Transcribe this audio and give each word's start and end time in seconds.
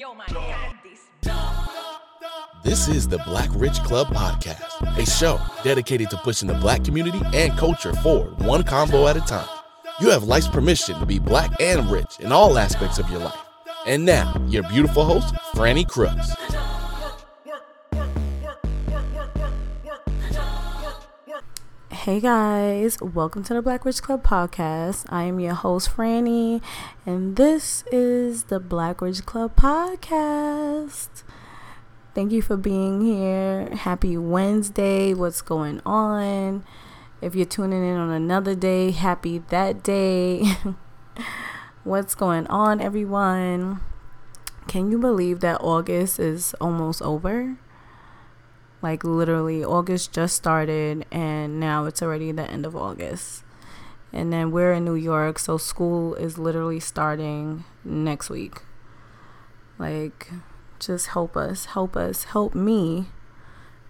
Yo, 0.00 0.14
my 0.14 0.24
God, 0.32 0.76
this. 2.64 2.88
Is 2.88 3.06
the 3.06 3.18
Black 3.18 3.50
Rich 3.52 3.82
Club 3.82 4.06
Podcast, 4.06 4.96
a 4.96 5.04
show 5.04 5.38
dedicated 5.62 6.08
to 6.08 6.16
pushing 6.16 6.48
the 6.48 6.54
black 6.54 6.82
community 6.82 7.20
and 7.34 7.52
culture 7.58 7.92
forward 7.96 8.38
one 8.40 8.62
combo 8.62 9.08
at 9.08 9.18
a 9.18 9.20
time. 9.20 9.46
You 10.00 10.08
have 10.08 10.24
life's 10.24 10.48
permission 10.48 10.98
to 11.00 11.04
be 11.04 11.18
black 11.18 11.50
and 11.60 11.90
rich 11.90 12.18
in 12.18 12.32
all 12.32 12.56
aspects 12.56 12.98
of 12.98 13.10
your 13.10 13.20
life. 13.20 13.36
And 13.86 14.06
now, 14.06 14.42
your 14.48 14.62
beautiful 14.70 15.04
host, 15.04 15.34
Franny 15.54 15.86
Crooks. 15.86 16.34
Hey 22.04 22.18
guys, 22.18 22.96
welcome 23.02 23.44
to 23.44 23.52
the 23.52 23.60
Black 23.60 23.84
Rich 23.84 24.00
Club 24.00 24.24
podcast. 24.24 25.04
I 25.10 25.24
am 25.24 25.38
your 25.38 25.52
host 25.52 25.94
Franny, 25.94 26.62
and 27.04 27.36
this 27.36 27.84
is 27.92 28.44
the 28.44 28.58
Black 28.58 29.02
Rich 29.02 29.26
Club 29.26 29.54
podcast. 29.54 31.24
Thank 32.14 32.32
you 32.32 32.40
for 32.40 32.56
being 32.56 33.02
here. 33.02 33.68
Happy 33.76 34.16
Wednesday. 34.16 35.12
What's 35.12 35.42
going 35.42 35.82
on? 35.84 36.64
If 37.20 37.34
you're 37.34 37.44
tuning 37.44 37.84
in 37.84 37.98
on 37.98 38.08
another 38.08 38.54
day, 38.54 38.92
happy 38.92 39.42
that 39.50 39.82
day. 39.82 40.54
What's 41.84 42.14
going 42.14 42.46
on, 42.46 42.80
everyone? 42.80 43.80
Can 44.68 44.90
you 44.90 44.98
believe 44.98 45.40
that 45.40 45.60
August 45.60 46.18
is 46.18 46.54
almost 46.62 47.02
over? 47.02 47.58
Like 48.82 49.04
literally, 49.04 49.64
August 49.64 50.12
just 50.12 50.36
started 50.36 51.04
and 51.10 51.60
now 51.60 51.84
it's 51.84 52.02
already 52.02 52.32
the 52.32 52.50
end 52.50 52.64
of 52.64 52.74
August. 52.74 53.44
And 54.12 54.32
then 54.32 54.50
we're 54.50 54.72
in 54.72 54.84
New 54.84 54.96
York, 54.96 55.38
so 55.38 55.56
school 55.56 56.14
is 56.14 56.36
literally 56.38 56.80
starting 56.80 57.64
next 57.84 58.28
week. 58.28 58.62
Like, 59.78 60.30
just 60.80 61.08
help 61.08 61.36
us, 61.36 61.66
help 61.66 61.96
us, 61.96 62.24
help 62.24 62.54
me, 62.54 63.06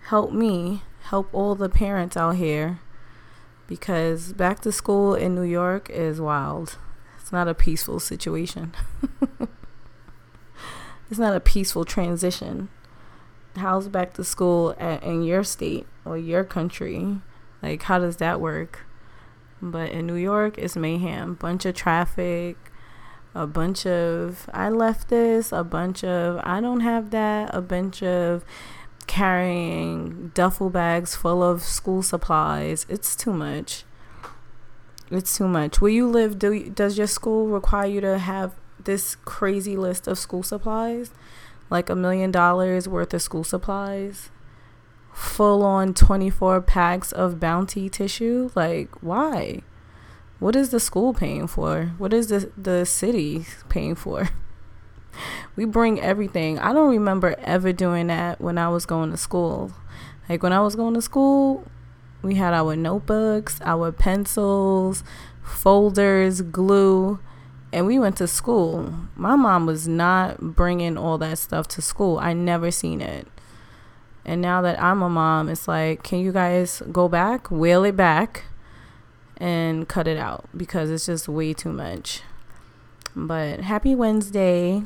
help 0.09 0.33
me, 0.33 0.83
help 1.05 1.31
all 1.33 1.55
the 1.55 1.71
parents 1.71 2.19
out 2.19 2.37
here. 2.37 2.81
Because 3.67 4.35
back 4.35 4.61
to 4.61 4.73
school 4.73 5.15
in 5.15 5.35
New 5.35 5.43
York 5.43 5.89
is 5.89 6.21
wild. 6.21 6.77
It's 7.19 7.33
not 7.33 7.49
a 7.49 7.55
peaceful 7.55 7.99
situation. 7.99 8.75
it's 11.11 11.21
not 11.21 11.35
a 11.35 11.41
peaceful 11.41 11.85
transition 11.87 12.69
how's 13.57 13.89
back 13.89 14.15
to 14.15 14.25
school 14.25 14.75
at, 14.79 15.03
in 15.03 15.23
your 15.23 15.45
state 15.45 15.87
or 16.05 16.17
your 16.17 16.45
country? 16.45 17.19
Like, 17.63 17.83
how 17.83 17.99
does 17.99 18.17
that 18.19 18.41
work? 18.41 18.87
But 19.63 19.91
in 19.91 20.07
New 20.07 20.15
York, 20.15 20.57
it's 20.59 20.77
mayhem. 20.77 21.35
Bunch 21.35 21.67
of 21.67 21.75
traffic, 21.75 22.57
a 23.35 23.47
bunch 23.47 23.87
of 23.87 24.49
I 24.53 24.71
left 24.71 25.09
this, 25.09 25.53
a 25.53 25.63
bunch 25.63 26.03
of 26.03 26.41
I 26.45 26.61
don't 26.61 26.81
have 26.81 27.11
that, 27.11 27.55
a 27.55 27.61
bunch 27.61 28.03
of 28.03 28.45
carrying 29.07 30.31
duffel 30.35 30.71
bags 30.71 31.15
full 31.15 31.43
of 31.43 31.63
school 31.63 32.03
supplies. 32.03 32.87
It's 32.89 33.15
too 33.15 33.33
much. 33.33 33.85
It's 35.11 35.37
too 35.37 35.49
much. 35.49 35.81
Where 35.81 35.91
you 35.91 36.09
live, 36.09 36.39
do 36.39 36.71
does 36.71 36.97
your 36.97 37.09
school 37.09 37.49
require 37.49 37.87
you 37.87 38.01
to 38.01 38.19
have 38.19 38.55
this 38.83 39.17
crazy 39.17 39.77
list 39.77 40.07
of 40.07 40.19
school 40.19 40.43
supplies? 40.43 41.11
Like 41.71 41.89
a 41.89 41.97
million 41.97 42.31
dollars 42.31 42.89
worth 42.89 43.15
of 43.15 43.23
school 43.23 43.45
supplies, 43.45 44.31
full 45.13 45.63
on 45.63 45.95
24 45.95 46.61
packs 46.63 47.13
of 47.13 47.41
bounty 47.41 47.89
tissue. 47.89 48.51
Like, 48.55 48.91
why? 49.03 49.63
What 50.41 50.57
is 50.57 50.71
the 50.71 50.81
school 50.81 51.15
paying 51.15 51.47
for? 51.47 51.93
What 51.99 52.13
is 52.13 52.29
the, 52.29 52.51
the 52.57 52.85
city 52.85 53.47
paying 53.69 53.95
for? 53.95 54.31
we 55.57 55.65
bring 55.65 56.01
everything. 56.01 56.59
I 56.59 56.73
don't 56.73 56.91
remember 56.91 57.37
ever 57.39 57.73
doing 57.73 58.09
that 58.09 58.41
when 58.41 58.59
I 58.59 58.69
was 58.69 58.85
going 58.85 59.11
to 59.13 59.17
school. 59.17 59.73
Like, 60.29 60.43
when 60.43 60.53
I 60.53 60.61
was 60.61 60.77
going 60.77 60.95
to 60.95 61.03
school, 61.03 61.67
we 62.23 62.37
had 62.37 62.55
our 62.55 62.75
notebooks, 62.75 63.61
our 63.63 63.93
pencils, 63.93 65.05
folders, 65.43 66.43
glue 66.43 67.21
and 67.73 67.87
we 67.87 67.99
went 67.99 68.17
to 68.17 68.27
school. 68.27 68.95
My 69.15 69.37
mom 69.37 69.67
was 69.67 69.87
not 69.87 70.41
bringing 70.41 70.97
all 70.97 71.19
that 71.19 71.39
stuff 71.39 71.69
to 71.69 71.83
school. 71.83 72.19
I 72.19 72.33
never 72.33 72.71
seen 72.71 73.01
it. 73.01 73.29
And 74.25 74.43
now 74.43 74.61
that 74.63 74.81
I'm 74.83 75.03
a 75.03 75.09
mom, 75.09 75.49
it's 75.49 75.67
like, 75.67 76.03
can 76.03 76.21
you 76.21 76.33
guys 76.33 76.83
go 76.93 77.09
back, 77.09 77.51
wheel 77.51 77.85
it 77.85 77.97
back, 77.97 78.45
and 79.37 79.89
cut 79.89 80.07
it 80.07 80.19
out 80.19 80.49
because 80.55 80.91
it's 80.91 81.07
just 81.07 81.29
way 81.29 81.55
too 81.55 81.73
much. 81.73 82.23
But 83.17 83.61
happy 83.61 83.95
Wednesday 83.95 84.83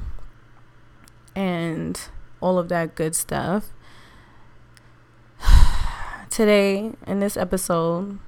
and 1.34 2.00
all 2.40 2.58
of 2.58 2.68
that 2.68 2.94
good 2.94 3.16
stuff. 3.16 3.72
Today, 6.30 6.92
in 7.06 7.20
this 7.20 7.36
episode, 7.36 8.18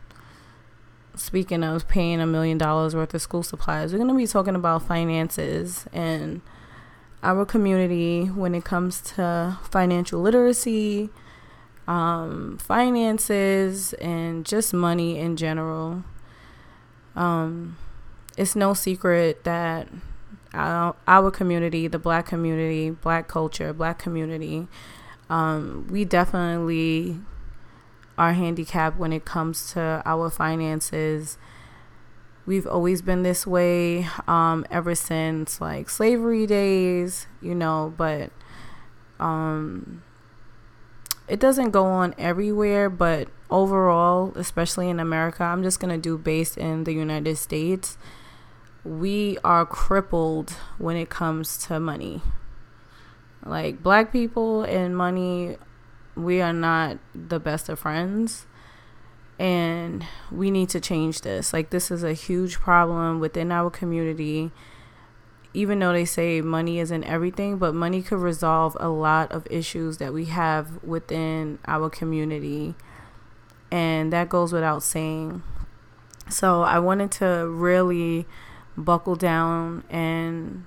speaking 1.17 1.65
of 1.65 1.89
paying 1.89 2.21
a 2.21 2.27
million 2.27 2.59
dollars 2.59 2.95
worth 2.95 3.15
of 3.15 3.23
school 3.23 3.43
supplies, 3.43 3.93
we're 3.93 3.99
going 3.99 4.11
to 4.11 4.17
be 4.17 4.27
talking 4.27 4.55
about 4.55 4.83
finances 4.83 5.87
and 5.93 6.41
our 7.23 7.45
community 7.45 8.27
when 8.27 8.55
it 8.55 8.65
comes 8.65 9.01
to 9.01 9.59
financial 9.71 10.21
literacy, 10.21 11.11
um, 11.89 12.59
finances, 12.59 13.93
and 13.95 14.45
just 14.45 14.73
money 14.73 15.19
in 15.19 15.37
general. 15.37 16.05
Um, 17.15 17.77
it's 18.37 18.55
no 18.55 18.75
secret 18.75 19.45
that 19.45 19.89
our, 20.53 20.95
our 21.09 21.31
community, 21.31 21.89
the 21.89 21.99
black 21.99 22.27
community, 22.27 22.91
black 22.91 23.29
culture, 23.29 23.73
black 23.73 23.99
community, 23.99 24.69
um, 25.29 25.87
we 25.91 26.05
definitely 26.05 27.19
are 28.19 28.33
handicap 28.33 28.97
when 28.97 29.13
it 29.13 29.25
comes 29.25 29.73
to 29.73 30.03
our 30.05 30.31
finances. 30.31 31.39
We've 32.47 32.67
always 32.67 33.03
been 33.03 33.23
this 33.23 33.47
way 33.47 34.07
um, 34.27 34.65
ever 34.71 34.95
since 34.95 35.61
like 35.61 35.91
slavery 35.91 36.47
days, 36.47 37.27
you 37.43 37.55
know, 37.55 37.93
but 37.97 38.31
um, 39.19 40.03
it 41.29 41.41
doesn't 41.41 41.71
go 41.71 41.85
on 41.85 42.15
everywhere, 42.19 42.89
but 42.89 43.29
overall, 43.51 44.33
especially 44.37 44.89
in 44.89 45.01
America, 45.01 45.43
I'm 45.43 45.63
just 45.63 45.81
going 45.81 45.95
to 45.95 46.01
do 46.01 46.17
based 46.17 46.57
in 46.57 46.85
the 46.85 46.93
United 46.93 47.37
States. 47.37 47.99
We 48.85 49.39
are 49.43 49.67
crippled 49.67 50.51
when 50.79 50.97
it 50.97 51.11
comes 51.11 51.59
to 51.67 51.81
money. 51.81 52.23
Like 53.45 53.83
black 53.83 54.13
people 54.13 54.63
and 54.63 54.97
money 54.97 55.57
we 56.17 56.41
are 56.41 56.53
not 56.53 56.99
the 57.15 57.39
best 57.39 57.69
of 57.69 57.79
friends 57.79 58.47
and 59.39 60.07
we 60.33 60.51
need 60.51 60.69
to 60.71 60.81
change 60.81 61.21
this. 61.21 61.53
Like, 61.53 61.71
this 61.71 61.91
is 61.91 62.03
a 62.03 62.15
huge 62.15 62.59
problem 62.59 63.21
within 63.21 63.53
our 63.53 63.71
community. 63.71 64.51
Even 65.53 65.79
though 65.79 65.93
they 65.93 66.05
say 66.05 66.41
money 66.41 66.79
isn't 66.79 67.05
everything, 67.05 67.59
but 67.59 67.75
money 67.75 68.03
could 68.03 68.19
resolve 68.19 68.77
a 68.81 68.89
lot 68.89 69.33
of 69.33 69.47
issues 69.51 69.99
that 69.99 70.13
we 70.13 70.27
have 70.27 70.83
within 70.83 71.59
our 71.67 71.91
community. 71.91 72.75
And 73.71 74.13
that 74.13 74.29
goes 74.29 74.53
without 74.53 74.83
saying. 74.83 75.43
So, 76.31 76.63
I 76.63 76.79
wanted 76.79 77.11
to 77.13 77.49
really 77.49 78.27
buckle 78.77 79.17
down 79.17 79.85
and 79.89 80.65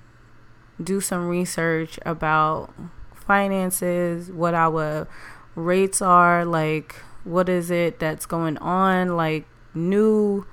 do 0.82 1.00
some 1.00 1.28
research 1.28 1.98
about 2.06 2.72
finances, 3.14 4.30
what 4.30 4.54
our 4.54 5.06
rates 5.60 6.02
are, 6.02 6.44
like 6.44 6.96
what 7.24 7.48
is 7.48 7.70
it 7.70 7.98
that's 7.98 8.26
going 8.26 8.58
on, 8.58 9.16
like 9.16 9.46
new 9.74 10.46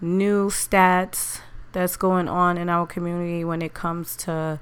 new 0.00 0.48
stats 0.48 1.40
that's 1.72 1.96
going 1.96 2.28
on 2.28 2.56
in 2.56 2.68
our 2.68 2.86
community 2.86 3.44
when 3.44 3.60
it 3.60 3.74
comes 3.74 4.16
to 4.16 4.60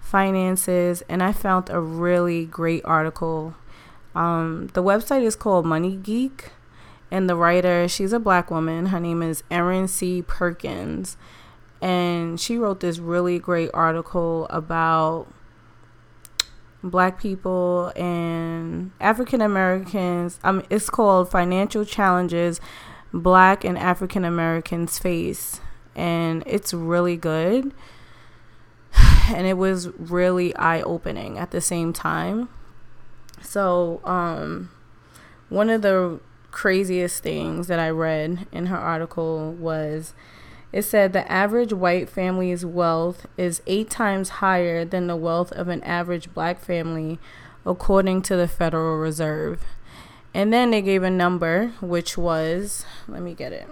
finances 0.00 1.02
and 1.08 1.20
I 1.22 1.32
found 1.32 1.68
a 1.70 1.80
really 1.80 2.44
great 2.44 2.84
article. 2.84 3.54
Um, 4.14 4.70
the 4.74 4.82
website 4.82 5.24
is 5.24 5.34
called 5.34 5.66
Money 5.66 5.96
Geek 5.96 6.52
and 7.10 7.28
the 7.28 7.36
writer, 7.36 7.86
she's 7.88 8.12
a 8.12 8.18
black 8.18 8.50
woman. 8.50 8.86
Her 8.86 9.00
name 9.00 9.22
is 9.22 9.44
Erin 9.50 9.88
C. 9.88 10.22
Perkins. 10.22 11.16
And 11.80 12.40
she 12.40 12.56
wrote 12.56 12.80
this 12.80 12.98
really 12.98 13.38
great 13.38 13.70
article 13.74 14.46
about 14.50 15.26
black 16.82 17.20
people 17.20 17.92
and 17.96 18.92
African 19.00 19.40
Americans. 19.40 20.38
Um, 20.44 20.64
it's 20.70 20.90
called 20.90 21.30
Financial 21.30 21.84
Challenges 21.84 22.60
Black 23.12 23.64
and 23.64 23.78
African 23.78 24.24
Americans 24.24 24.98
Face. 24.98 25.60
And 25.94 26.42
it's 26.46 26.72
really 26.74 27.16
good. 27.16 27.72
And 29.28 29.44
it 29.44 29.54
was 29.54 29.88
really 29.98 30.54
eye 30.54 30.82
opening 30.82 31.36
at 31.36 31.50
the 31.50 31.60
same 31.60 31.92
time. 31.92 32.48
So, 33.42 34.00
um, 34.04 34.70
one 35.48 35.68
of 35.68 35.82
the 35.82 36.20
craziest 36.52 37.24
things 37.24 37.66
that 37.66 37.80
I 37.80 37.90
read 37.90 38.46
in 38.52 38.66
her 38.66 38.76
article 38.76 39.52
was 39.52 40.14
it 40.72 40.82
said 40.82 41.12
the 41.12 41.30
average 41.30 41.72
white 41.72 42.08
family's 42.08 42.64
wealth 42.66 43.26
is 43.36 43.62
eight 43.66 43.88
times 43.88 44.28
higher 44.28 44.84
than 44.84 45.06
the 45.06 45.16
wealth 45.16 45.52
of 45.52 45.68
an 45.68 45.82
average 45.84 46.34
black 46.34 46.60
family, 46.60 47.18
according 47.64 48.22
to 48.22 48.36
the 48.36 48.48
Federal 48.48 48.98
Reserve. 48.98 49.62
And 50.34 50.52
then 50.52 50.70
they 50.70 50.82
gave 50.82 51.02
a 51.02 51.10
number, 51.10 51.68
which 51.80 52.18
was, 52.18 52.84
let 53.08 53.22
me 53.22 53.32
get 53.34 53.52
it. 53.52 53.68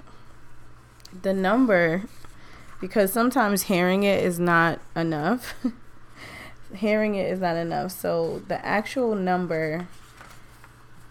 The 1.23 1.35
number, 1.35 2.05
because 2.81 3.13
sometimes 3.13 3.65
hearing 3.65 4.03
it 4.03 4.25
is 4.25 4.41
not 4.41 4.81
enough. 4.97 5.55
hearing 6.75 7.17
it 7.17 7.31
is 7.31 7.41
not 7.41 7.57
enough. 7.57 7.93
So 7.93 8.43
the 8.49 8.65
actual 8.65 9.15
number 9.15 9.89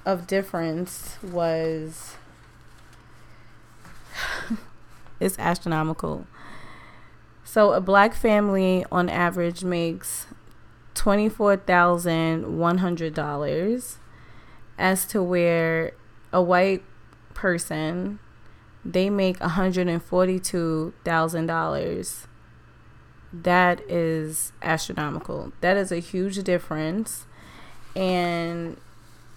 of 0.06 0.28
difference 0.28 1.18
was 1.22 2.16
it's 5.24 5.40
astronomical. 5.40 6.28
So 7.44 7.74
a 7.74 7.81
black 7.81 8.14
family 8.14 8.86
on 8.92 9.10
average 9.10 9.64
makes 9.64 10.28
twenty 10.94 11.30
four 11.30 11.58
thousand 11.58 12.58
one 12.60 12.80
hundred 12.80 13.14
dollars, 13.14 13.98
as 14.78 15.06
to 15.06 15.22
where 15.24 15.94
a 16.31 16.42
white 16.42 16.84
person 17.34 18.20
they 18.86 19.10
make 19.10 19.40
one 19.40 19.50
hundred 19.52 19.88
and 19.88 20.04
forty 20.04 20.40
two 20.40 20.94
thousand 21.04 21.48
dollars. 21.48 22.28
That 23.31 23.81
is 23.90 24.52
astronomical. 24.62 25.54
That 25.62 25.75
is 25.78 25.92
a 25.92 26.00
huge 26.00 26.44
difference, 26.44 27.25
and 27.96 28.78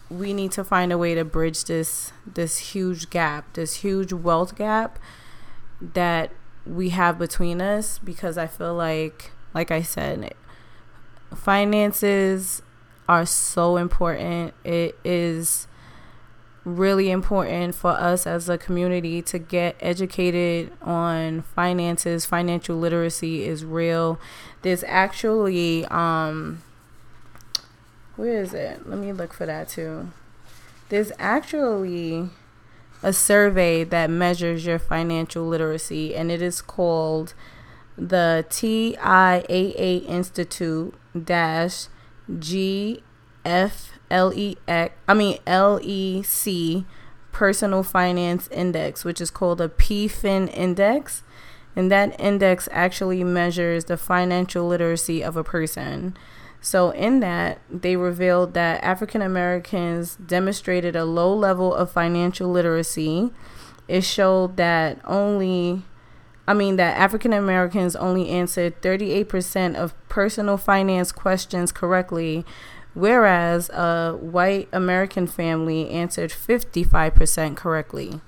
we 0.08 0.32
need 0.32 0.52
to 0.52 0.62
find 0.62 0.92
a 0.92 0.98
way 0.98 1.14
to 1.14 1.24
bridge 1.24 1.64
this 1.64 2.12
this 2.26 2.58
huge 2.74 3.10
gap, 3.10 3.54
this 3.54 3.76
huge 3.76 4.12
wealth 4.12 4.56
gap 4.56 4.98
that 5.80 6.30
we 6.64 6.90
have 6.90 7.18
between 7.18 7.60
us 7.60 7.98
because 7.98 8.36
I 8.36 8.46
feel 8.46 8.74
like 8.74 9.32
like 9.54 9.70
I 9.70 9.82
said 9.82 10.34
finances 11.34 12.62
are 13.08 13.26
so 13.26 13.76
important. 13.76 14.54
It 14.64 14.98
is 15.04 15.68
really 16.64 17.10
important 17.10 17.74
for 17.76 17.92
us 17.92 18.26
as 18.26 18.48
a 18.48 18.58
community 18.58 19.22
to 19.22 19.38
get 19.38 19.76
educated 19.80 20.72
on 20.82 21.42
finances. 21.42 22.26
Financial 22.26 22.76
literacy 22.76 23.44
is 23.44 23.64
real. 23.64 24.18
There's 24.62 24.84
actually 24.84 25.84
um 25.86 26.62
where 28.16 28.40
is 28.42 28.54
it? 28.54 28.88
Let 28.88 28.98
me 28.98 29.12
look 29.12 29.32
for 29.32 29.46
that 29.46 29.68
too. 29.68 30.10
There's 30.88 31.12
actually 31.18 32.30
a 33.02 33.12
survey 33.12 33.84
that 33.84 34.10
measures 34.10 34.66
your 34.66 34.78
financial 34.78 35.46
literacy, 35.46 36.14
and 36.14 36.30
it 36.30 36.42
is 36.42 36.62
called 36.62 37.34
the 37.96 38.44
TIAA 38.50 40.06
Institute 40.08 40.94
dash 41.24 41.86
G 42.38 43.02
F 43.44 43.92
L 44.10 44.32
E 44.34 44.56
X 44.66 44.94
I 45.08 45.14
mean 45.14 45.38
L 45.46 45.80
E 45.82 46.22
C 46.22 46.84
Personal 47.32 47.82
Finance 47.82 48.48
Index, 48.48 49.04
which 49.04 49.20
is 49.20 49.30
called 49.30 49.60
a 49.60 49.68
PFIN 49.68 50.52
Index. 50.56 51.22
And 51.76 51.90
that 51.92 52.18
index 52.18 52.70
actually 52.72 53.22
measures 53.22 53.84
the 53.84 53.98
financial 53.98 54.66
literacy 54.66 55.22
of 55.22 55.36
a 55.36 55.44
person. 55.44 56.16
So, 56.66 56.90
in 56.90 57.20
that, 57.20 57.60
they 57.70 57.94
revealed 57.94 58.54
that 58.54 58.82
African 58.82 59.22
Americans 59.22 60.16
demonstrated 60.16 60.96
a 60.96 61.04
low 61.04 61.32
level 61.32 61.72
of 61.72 61.92
financial 61.92 62.50
literacy. 62.50 63.30
It 63.86 64.00
showed 64.00 64.56
that 64.56 64.98
only, 65.04 65.84
I 66.44 66.54
mean, 66.54 66.74
that 66.74 66.96
African 66.98 67.32
Americans 67.32 67.94
only 67.94 68.30
answered 68.30 68.82
38% 68.82 69.76
of 69.76 69.94
personal 70.08 70.56
finance 70.56 71.12
questions 71.12 71.70
correctly, 71.70 72.44
whereas 72.94 73.70
a 73.70 74.18
white 74.20 74.68
American 74.72 75.28
family 75.28 75.88
answered 75.90 76.30
55% 76.30 77.56
correctly. 77.56 78.20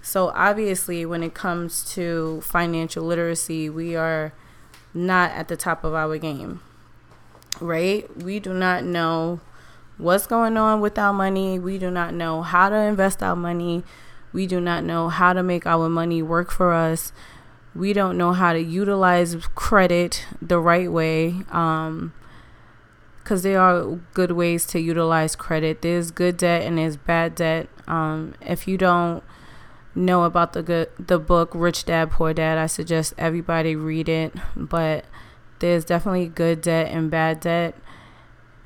So, 0.00 0.28
obviously, 0.36 1.04
when 1.04 1.24
it 1.24 1.34
comes 1.34 1.84
to 1.94 2.42
financial 2.42 3.04
literacy, 3.04 3.68
we 3.68 3.96
are 3.96 4.32
not 4.94 5.32
at 5.32 5.48
the 5.48 5.56
top 5.56 5.82
of 5.82 5.94
our 5.94 6.16
game 6.16 6.60
right? 7.60 8.08
We 8.22 8.40
do 8.40 8.54
not 8.54 8.84
know 8.84 9.40
what's 9.98 10.26
going 10.26 10.56
on 10.56 10.80
with 10.80 10.98
our 10.98 11.12
money. 11.12 11.58
We 11.58 11.78
do 11.78 11.90
not 11.90 12.14
know 12.14 12.42
how 12.42 12.68
to 12.68 12.76
invest 12.76 13.22
our 13.22 13.36
money. 13.36 13.84
We 14.32 14.46
do 14.46 14.60
not 14.60 14.84
know 14.84 15.08
how 15.08 15.32
to 15.32 15.42
make 15.42 15.66
our 15.66 15.88
money 15.88 16.22
work 16.22 16.50
for 16.50 16.72
us. 16.72 17.12
We 17.74 17.92
don't 17.92 18.18
know 18.18 18.32
how 18.32 18.52
to 18.52 18.60
utilize 18.60 19.36
credit 19.54 20.26
the 20.40 20.58
right 20.58 20.90
way. 20.90 21.42
Um, 21.50 22.12
because 23.22 23.42
there 23.42 23.60
are 23.60 24.00
good 24.14 24.32
ways 24.32 24.66
to 24.66 24.80
utilize 24.80 25.36
credit. 25.36 25.82
There's 25.82 26.10
good 26.10 26.36
debt 26.36 26.62
and 26.62 26.78
there's 26.78 26.96
bad 26.96 27.34
debt. 27.34 27.68
Um, 27.86 28.34
if 28.40 28.66
you 28.66 28.76
don't 28.76 29.22
know 29.94 30.24
about 30.24 30.54
the 30.54 30.62
good 30.62 30.88
the 30.98 31.18
book 31.18 31.50
Rich 31.54 31.84
Dad 31.84 32.10
Poor 32.10 32.34
Dad, 32.34 32.58
I 32.58 32.66
suggest 32.66 33.14
everybody 33.16 33.76
read 33.76 34.08
it. 34.08 34.34
But 34.56 35.04
there's 35.62 35.84
definitely 35.84 36.26
good 36.26 36.60
debt 36.60 36.88
and 36.88 37.10
bad 37.10 37.40
debt. 37.40 37.74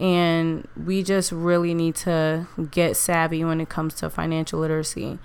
And 0.01 0.67
we 0.83 1.03
just 1.03 1.31
really 1.31 1.75
need 1.75 1.95
to 1.97 2.49
get 2.71 2.97
savvy 2.97 3.45
when 3.45 3.61
it 3.61 3.69
comes 3.69 3.95
to 3.97 4.11
financial 4.11 4.61
literacy. 4.61 5.19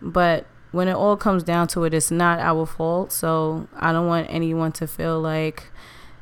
But 0.00 0.46
when 0.70 0.86
it 0.88 0.94
all 0.94 1.16
comes 1.16 1.42
down 1.42 1.66
to 1.68 1.84
it, 1.84 1.92
it's 1.92 2.10
not 2.10 2.38
our 2.38 2.64
fault. 2.66 3.12
So 3.12 3.68
I 3.74 3.92
don't 3.92 4.06
want 4.06 4.28
anyone 4.30 4.70
to 4.72 4.86
feel 4.86 5.20
like 5.20 5.70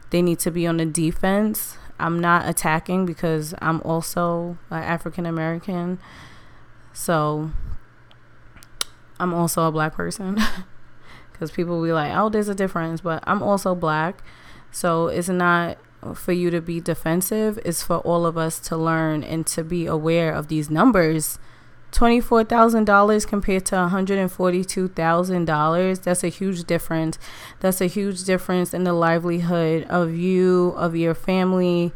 they 0.09 0.23
need 0.23 0.39
to 0.41 0.51
be 0.51 0.67
on 0.67 0.79
the 0.79 0.87
defense. 0.87 1.77
I'm 1.99 2.19
not 2.19 2.49
attacking 2.49 3.05
because 3.05 3.55
I'm 3.61 3.83
also 3.83 4.57
African 4.71 5.27
American. 5.27 5.99
So 6.95 7.51
I'm 9.19 9.35
also 9.35 9.69
a 9.69 9.71
black 9.71 9.95
person. 9.95 10.39
Because 11.33 11.53
people 11.53 11.79
will 11.79 11.87
be 11.87 11.93
like, 11.95 12.15
oh, 12.15 12.29
there's 12.29 12.49
a 12.49 12.55
difference. 12.55 13.01
But 13.01 13.25
I'm 13.27 13.43
also 13.43 13.75
black. 13.75 14.23
So 14.71 15.09
it's 15.09 15.29
not 15.29 15.79
for 16.15 16.33
you 16.33 16.51
to 16.51 16.61
be 16.61 16.81
defensive, 16.81 17.59
it's 17.65 17.83
for 17.83 17.99
all 17.99 18.25
of 18.25 18.39
us 18.39 18.59
to 18.61 18.77
learn 18.77 19.23
and 19.23 19.47
to 19.49 19.63
be 19.63 19.87
aware 19.87 20.33
of 20.33 20.49
these 20.49 20.71
numbers. 20.71 21.39
$24,000 21.93 23.27
compared 23.27 23.67
to 23.67 23.75
$142,000. 23.75 26.03
That's 26.03 26.25
a 26.25 26.29
huge 26.29 26.65
difference. 26.65 27.19
That's 27.59 27.81
a 27.81 27.87
huge 27.87 28.25
difference 28.25 28.73
in 28.73 28.85
the 28.85 28.93
livelihood 28.93 29.87
of 29.89 30.15
you, 30.15 30.69
of 30.77 30.95
your 30.95 31.15
family, 31.15 31.93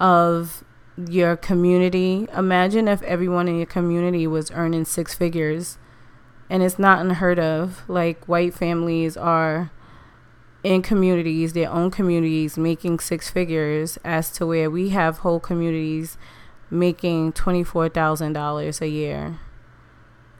of 0.00 0.64
your 1.08 1.36
community. 1.36 2.26
Imagine 2.36 2.88
if 2.88 3.00
everyone 3.02 3.46
in 3.46 3.58
your 3.58 3.66
community 3.66 4.26
was 4.26 4.50
earning 4.50 4.84
six 4.84 5.14
figures. 5.14 5.78
And 6.50 6.62
it's 6.62 6.78
not 6.78 7.00
unheard 7.00 7.38
of. 7.38 7.88
Like, 7.88 8.24
white 8.24 8.54
families 8.54 9.16
are 9.16 9.70
in 10.68 10.82
communities, 10.82 11.54
their 11.54 11.70
own 11.70 11.90
communities, 11.90 12.58
making 12.58 12.98
six 12.98 13.30
figures, 13.30 13.98
as 14.04 14.30
to 14.32 14.44
where 14.44 14.70
we 14.70 14.90
have 14.90 15.18
whole 15.18 15.40
communities 15.40 16.18
making 16.70 17.32
$24,000 17.32 18.80
a 18.82 18.88
year. 18.88 19.40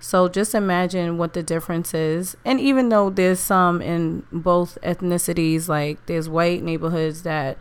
So 0.01 0.29
just 0.29 0.55
imagine 0.55 1.17
what 1.17 1.33
the 1.33 1.43
difference 1.43 1.95
is. 1.95 2.37
And 2.45 2.61
even 2.61 2.91
though 2.91 3.09
there's 3.09 3.41
some 3.41 3.81
in 3.81 4.25
both 4.31 4.77
ethnicities, 4.83 5.67
like 5.67 6.05
there's 6.05 6.29
white 6.29 6.63
neighborhoods 6.63 7.23
that 7.23 7.57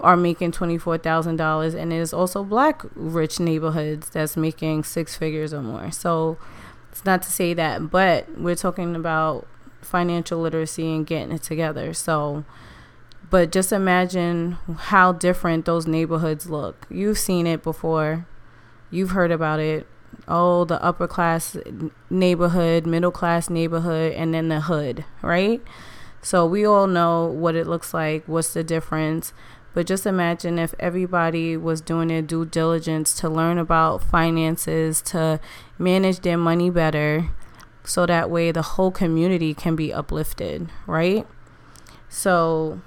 are 0.00 0.16
making 0.16 0.52
$24,000 0.52 1.74
and 1.74 1.92
there's 1.92 2.14
also 2.14 2.42
black 2.42 2.84
rich 2.94 3.38
neighborhoods 3.38 4.08
that's 4.08 4.34
making 4.34 4.84
six 4.84 5.14
figures 5.14 5.52
or 5.52 5.60
more. 5.60 5.90
So 5.90 6.38
it's 6.90 7.04
not 7.04 7.20
to 7.20 7.30
say 7.30 7.52
that, 7.52 7.90
but 7.90 8.38
we're 8.38 8.56
talking 8.56 8.96
about 8.96 9.46
financial 9.80 10.40
literacy 10.40 10.94
and 10.94 11.06
getting 11.06 11.32
it 11.32 11.42
together. 11.42 11.92
So, 11.94 12.44
but 13.30 13.52
just 13.52 13.72
imagine 13.72 14.58
how 14.76 15.12
different 15.12 15.64
those 15.64 15.86
neighborhoods 15.86 16.48
look. 16.48 16.86
You've 16.90 17.18
seen 17.18 17.46
it 17.46 17.62
before, 17.62 18.26
you've 18.90 19.10
heard 19.10 19.30
about 19.30 19.60
it. 19.60 19.86
Oh, 20.26 20.64
the 20.64 20.82
upper 20.82 21.06
class 21.06 21.56
neighborhood, 22.10 22.86
middle 22.86 23.10
class 23.10 23.50
neighborhood, 23.50 24.12
and 24.12 24.32
then 24.32 24.48
the 24.48 24.62
hood, 24.62 25.04
right? 25.22 25.62
So 26.22 26.46
we 26.46 26.64
all 26.64 26.86
know 26.86 27.26
what 27.26 27.54
it 27.54 27.66
looks 27.66 27.94
like, 27.94 28.24
what's 28.26 28.52
the 28.52 28.64
difference. 28.64 29.32
But 29.74 29.86
just 29.86 30.06
imagine 30.06 30.58
if 30.58 30.74
everybody 30.80 31.56
was 31.56 31.80
doing 31.80 32.08
their 32.08 32.22
due 32.22 32.44
diligence 32.44 33.14
to 33.20 33.28
learn 33.28 33.58
about 33.58 34.02
finances, 34.02 35.00
to 35.02 35.40
manage 35.78 36.20
their 36.20 36.38
money 36.38 36.70
better, 36.70 37.30
so 37.88 38.04
that 38.04 38.28
way 38.30 38.52
the 38.52 38.62
whole 38.62 38.90
community 38.90 39.54
can 39.54 39.74
be 39.74 39.92
uplifted, 39.92 40.68
right? 40.86 41.26
So, 42.10 42.82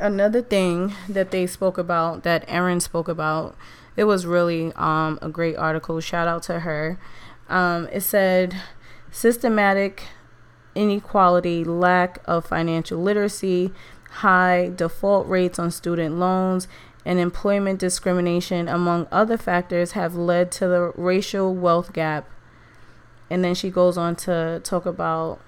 another 0.00 0.42
thing 0.42 0.92
that 1.08 1.30
they 1.30 1.46
spoke 1.46 1.78
about, 1.78 2.24
that 2.24 2.44
Erin 2.48 2.80
spoke 2.80 3.08
about, 3.08 3.56
it 3.96 4.04
was 4.04 4.26
really 4.26 4.72
um, 4.74 5.18
a 5.22 5.28
great 5.28 5.56
article. 5.56 6.00
Shout 6.00 6.26
out 6.26 6.42
to 6.44 6.60
her. 6.60 6.98
Um, 7.48 7.88
it 7.92 8.00
said 8.00 8.56
systematic 9.10 10.04
inequality, 10.74 11.64
lack 11.64 12.18
of 12.24 12.44
financial 12.44 13.00
literacy, 13.00 13.72
high 14.10 14.72
default 14.74 15.28
rates 15.28 15.58
on 15.58 15.70
student 15.70 16.16
loans, 16.18 16.66
and 17.04 17.20
employment 17.20 17.78
discrimination, 17.78 18.68
among 18.68 19.06
other 19.12 19.36
factors, 19.36 19.92
have 19.92 20.14
led 20.14 20.50
to 20.52 20.66
the 20.66 20.92
racial 20.96 21.54
wealth 21.54 21.92
gap. 21.92 22.28
And 23.30 23.44
then 23.44 23.54
she 23.54 23.70
goes 23.70 23.98
on 23.98 24.16
to 24.16 24.60
talk 24.64 24.86
about 24.86 25.40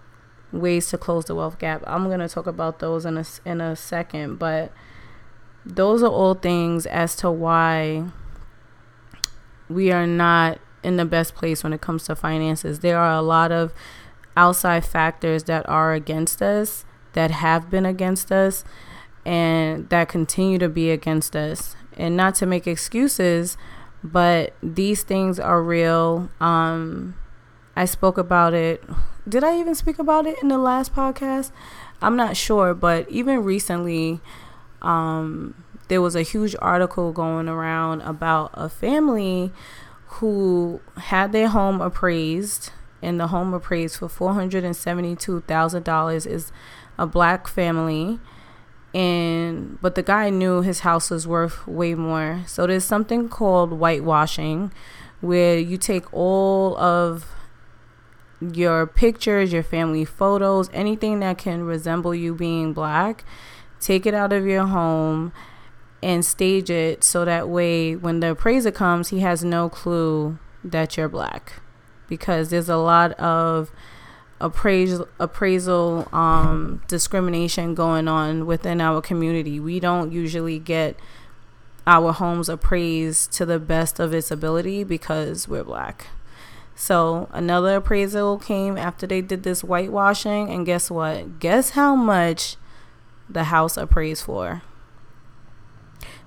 ways 0.52 0.88
to 0.88 0.99
close 0.99 1.26
the 1.26 1.34
wealth 1.34 1.58
gap. 1.58 1.82
I'm 1.87 2.04
going 2.04 2.20
to 2.20 2.28
talk 2.28 2.46
about 2.46 2.78
those 2.78 3.06
in 3.06 3.16
a, 3.16 3.25
in 3.44 3.60
a 3.60 3.76
second, 3.76 4.38
but 4.38 4.72
those 5.64 6.02
are 6.02 6.10
all 6.10 6.34
things 6.34 6.87
as 6.87 7.14
to 7.16 7.30
why 7.30 8.04
we 9.68 9.92
are 9.92 10.06
not 10.06 10.58
in 10.82 10.96
the 10.96 11.04
best 11.04 11.34
place 11.34 11.62
when 11.62 11.72
it 11.72 11.80
comes 11.80 12.04
to 12.04 12.16
finances. 12.16 12.80
There 12.80 12.99
are 12.99 13.14
a 13.14 13.22
lot 13.22 13.52
of 13.52 13.72
outside 14.37 14.84
factors 14.84 15.44
that 15.44 15.68
are 15.68 15.92
against 15.92 16.42
us, 16.42 16.84
that 17.12 17.30
have 17.30 17.70
been 17.70 17.87
against 17.87 18.32
us, 18.32 18.64
and 19.25 19.88
that 19.90 20.08
continue 20.08 20.58
to 20.58 20.68
be 20.68 20.90
against 20.90 21.37
us. 21.37 21.76
And 21.96 22.16
not 22.16 22.34
to 22.37 22.46
make 22.46 22.66
excuses, 22.66 23.56
but 24.02 24.54
these 24.62 25.02
things 25.02 25.38
are 25.38 25.62
real. 25.62 26.30
Um, 26.40 27.14
I 27.80 27.87
spoke 27.87 28.18
about 28.18 28.52
it. 28.52 28.84
Did 29.26 29.42
I 29.42 29.58
even 29.58 29.75
speak 29.75 29.99
about 29.99 30.26
it 30.26 30.37
in 30.42 30.49
the 30.49 30.58
last 30.58 30.94
podcast? 30.94 31.50
I'm 32.02 32.14
not 32.14 32.37
sure, 32.37 32.75
but 32.75 33.08
even 33.08 33.42
recently, 33.42 34.20
um, 34.82 35.54
there 35.88 36.02
was 36.02 36.14
a 36.14 36.20
huge 36.20 36.54
article 36.60 37.10
going 37.10 37.49
around 37.49 38.02
about 38.02 38.50
a 38.52 38.68
family 38.68 39.50
who 40.18 40.82
had 40.99 41.32
their 41.32 41.49
home 41.49 41.80
appraised, 41.80 42.70
and 43.00 43.18
the 43.18 43.28
home 43.28 43.54
appraised 43.54 43.96
for 43.96 44.08
$472,000 44.08 46.26
is 46.26 46.52
a 46.99 47.06
black 47.06 47.49
family 47.49 48.20
and 48.92 49.80
but 49.80 49.94
the 49.94 50.02
guy 50.02 50.28
knew 50.28 50.60
his 50.60 50.80
house 50.80 51.10
was 51.10 51.26
worth 51.26 51.66
way 51.66 51.94
more. 51.94 52.42
So 52.46 52.66
there's 52.66 52.84
something 52.84 53.30
called 53.30 53.70
whitewashing 53.70 54.70
where 55.22 55.58
you 55.58 55.78
take 55.78 56.12
all 56.12 56.76
of 56.76 57.25
your 58.40 58.87
pictures, 58.87 59.52
your 59.52 59.62
family 59.62 60.04
photos, 60.04 60.70
anything 60.73 61.20
that 61.20 61.38
can 61.38 61.64
resemble 61.64 62.14
you 62.14 62.35
being 62.35 62.73
black, 62.73 63.25
take 63.80 64.06
it 64.06 64.14
out 64.14 64.32
of 64.32 64.47
your 64.47 64.66
home 64.66 65.32
and 66.02 66.25
stage 66.25 66.70
it 66.70 67.04
so 67.04 67.25
that 67.25 67.49
way 67.49 67.94
when 67.94 68.20
the 68.20 68.30
appraiser 68.30 68.70
comes, 68.70 69.09
he 69.09 69.20
has 69.20 69.44
no 69.44 69.68
clue 69.68 70.38
that 70.64 70.97
you're 70.97 71.09
black. 71.09 71.61
Because 72.09 72.50
there's 72.50 72.68
a 72.68 72.76
lot 72.76 73.12
of 73.12 73.70
appraisal 74.40 75.06
appraisal 75.18 76.09
um, 76.12 76.82
discrimination 76.88 77.75
going 77.75 78.09
on 78.09 78.47
within 78.47 78.80
our 78.80 79.00
community. 79.00 79.61
We 79.61 79.78
don't 79.78 80.11
usually 80.11 80.59
get 80.59 80.97
our 81.87 82.12
homes 82.12 82.49
appraised 82.49 83.32
to 83.32 83.47
the 83.47 83.59
best 83.59 84.00
of 84.00 84.12
its 84.12 84.30
ability 84.30 84.85
because 84.85 85.47
we're 85.47 85.64
black. 85.64 86.06
So 86.80 87.28
another 87.30 87.76
appraisal 87.76 88.38
came 88.38 88.78
after 88.78 89.06
they 89.06 89.20
did 89.20 89.42
this 89.42 89.60
whitewashing, 89.60 90.49
and 90.49 90.64
guess 90.64 90.90
what? 90.90 91.38
Guess 91.38 91.70
how 91.70 91.94
much 91.94 92.56
the 93.28 93.44
house 93.44 93.76
appraised 93.76 94.25
for? 94.25 94.62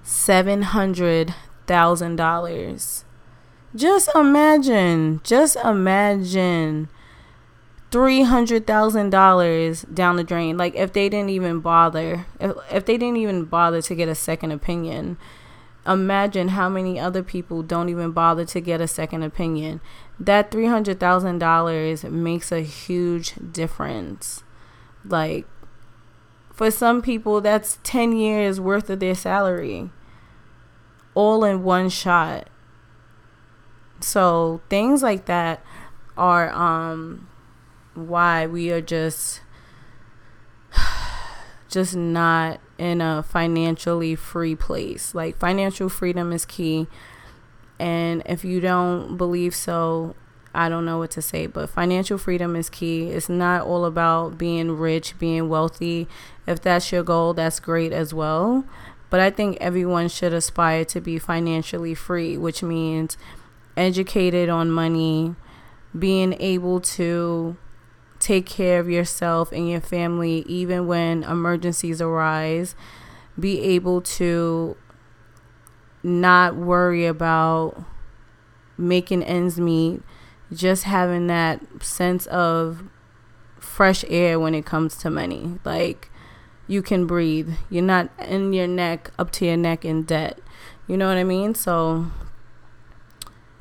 Seven 0.04 0.62
hundred 0.62 1.34
thousand 1.66 2.18
dollars. 2.18 3.04
Just 3.76 4.10
imagine, 4.14 5.22
just 5.24 5.56
imagine 5.56 6.88
three 7.90 8.22
hundred 8.22 8.68
thousand 8.68 9.10
dollars 9.10 9.82
down 9.92 10.18
the 10.18 10.24
drain. 10.24 10.56
Like 10.56 10.76
if 10.76 10.94
they 10.94 11.10
didn't 11.10 11.32
even 11.32 11.62
bother, 11.62 12.28
if, 12.40 12.52
if 12.72 12.86
they 12.86 13.00
didn't 13.00 13.18
even 13.18 13.46
bother 13.46 13.82
to 13.82 13.96
get 13.96 14.08
a 14.08 14.14
second 14.14 14.52
opinion, 14.52 15.18
imagine 15.86 16.50
how 16.50 16.70
many 16.70 17.00
other 17.00 17.24
people 17.24 17.62
don't 17.62 17.90
even 17.90 18.12
bother 18.12 18.46
to 18.46 18.62
get 18.62 18.82
a 18.82 18.88
second 18.88 19.24
opinion 19.24 19.82
that 20.20 20.52
$300,000 20.52 22.12
makes 22.12 22.52
a 22.52 22.62
huge 22.62 23.34
difference. 23.52 24.44
Like, 25.06 25.46
for 26.54 26.72
some 26.72 27.02
people, 27.02 27.42
that's 27.42 27.80
10 27.84 28.16
years 28.16 28.60
worth 28.60 28.90
of 28.90 29.00
their 29.00 29.16
salary, 29.16 29.90
all 31.16 31.44
in 31.44 31.64
one 31.64 31.90
shot. 31.90 32.48
So, 34.00 34.62
things 34.70 35.02
like 35.02 35.26
that 35.26 35.64
are 36.16 36.52
um, 36.52 37.28
why 37.96 38.46
we 38.46 38.72
are 38.72 38.82
just 38.82 39.42
just 41.70 41.96
not 41.96 42.60
in 42.84 43.00
a 43.00 43.24
financially 43.24 44.14
free 44.14 44.56
place. 44.56 45.16
Like 45.16 45.38
financial 45.38 45.88
freedom 45.88 46.34
is 46.34 46.46
key. 46.46 46.88
And 47.80 48.22
if 48.26 48.44
you 48.44 48.60
don't 48.60 49.16
believe 49.16 49.56
so, 49.56 50.16
I 50.54 50.68
don't 50.68 50.86
know 50.86 50.98
what 50.98 51.12
to 51.12 51.22
say, 51.22 51.48
but 51.48 51.70
financial 51.70 52.18
freedom 52.18 52.58
is 52.58 52.70
key. 52.70 53.10
It's 53.10 53.30
not 53.30 53.66
all 53.66 53.86
about 53.86 54.38
being 54.38 54.72
rich, 54.78 55.18
being 55.18 55.48
wealthy. 55.48 56.10
If 56.46 56.62
that's 56.62 56.92
your 56.92 57.04
goal, 57.04 57.34
that's 57.34 57.62
great 57.62 57.94
as 57.94 58.14
well. 58.14 58.66
But 59.10 59.22
I 59.22 59.30
think 59.30 59.58
everyone 59.62 60.10
should 60.10 60.34
aspire 60.34 60.84
to 60.86 61.00
be 61.00 61.18
financially 61.18 61.96
free, 61.96 62.38
which 62.38 62.62
means 62.64 63.16
educated 63.78 64.50
on 64.50 64.70
money, 64.70 65.36
being 65.98 66.34
able 66.34 66.82
to 66.82 67.56
take 68.24 68.46
care 68.46 68.80
of 68.80 68.90
yourself 68.90 69.52
and 69.52 69.70
your 69.70 69.82
family 69.82 70.46
even 70.48 70.88
when 70.88 71.24
emergencies 71.24 72.02
arise, 72.02 72.76
be 73.38 73.60
able 73.62 74.02
to 74.02 74.78
not 76.02 76.56
worry 76.56 77.06
about 77.06 77.84
making 78.78 79.24
ends 79.24 79.60
meet, 79.60 80.02
just 80.52 80.84
having 80.84 81.28
that 81.28 81.62
sense 81.82 82.26
of 82.28 82.84
fresh 83.60 84.06
air 84.08 84.40
when 84.40 84.56
it 84.56 84.66
comes 84.66 84.96
to 84.98 85.10
money. 85.10 85.60
Like 85.66 86.10
you 86.68 86.82
can 86.82 87.06
breathe. 87.06 87.54
You're 87.70 87.84
not 87.84 88.10
in 88.20 88.54
your 88.54 88.68
neck 88.68 89.12
up 89.20 89.32
to 89.32 89.46
your 89.46 89.58
neck 89.58 89.84
in 89.84 90.04
debt. 90.04 90.40
You 90.88 90.98
know 90.98 91.08
what 91.08 91.18
I 91.18 91.24
mean? 91.24 91.56
So 91.56 92.08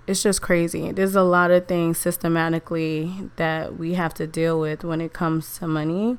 it's 0.06 0.23
just 0.23 0.42
crazy. 0.42 0.92
There's 0.92 1.14
a 1.14 1.23
lot 1.23 1.50
of 1.50 1.66
things 1.66 1.99
systematically 1.99 3.30
that 3.37 3.78
we 3.78 3.94
have 3.94 4.14
to 4.14 4.26
deal 4.26 4.59
with 4.59 4.85
when 4.85 5.00
it 5.00 5.12
comes 5.12 5.59
to 5.59 5.66
money. 5.66 6.18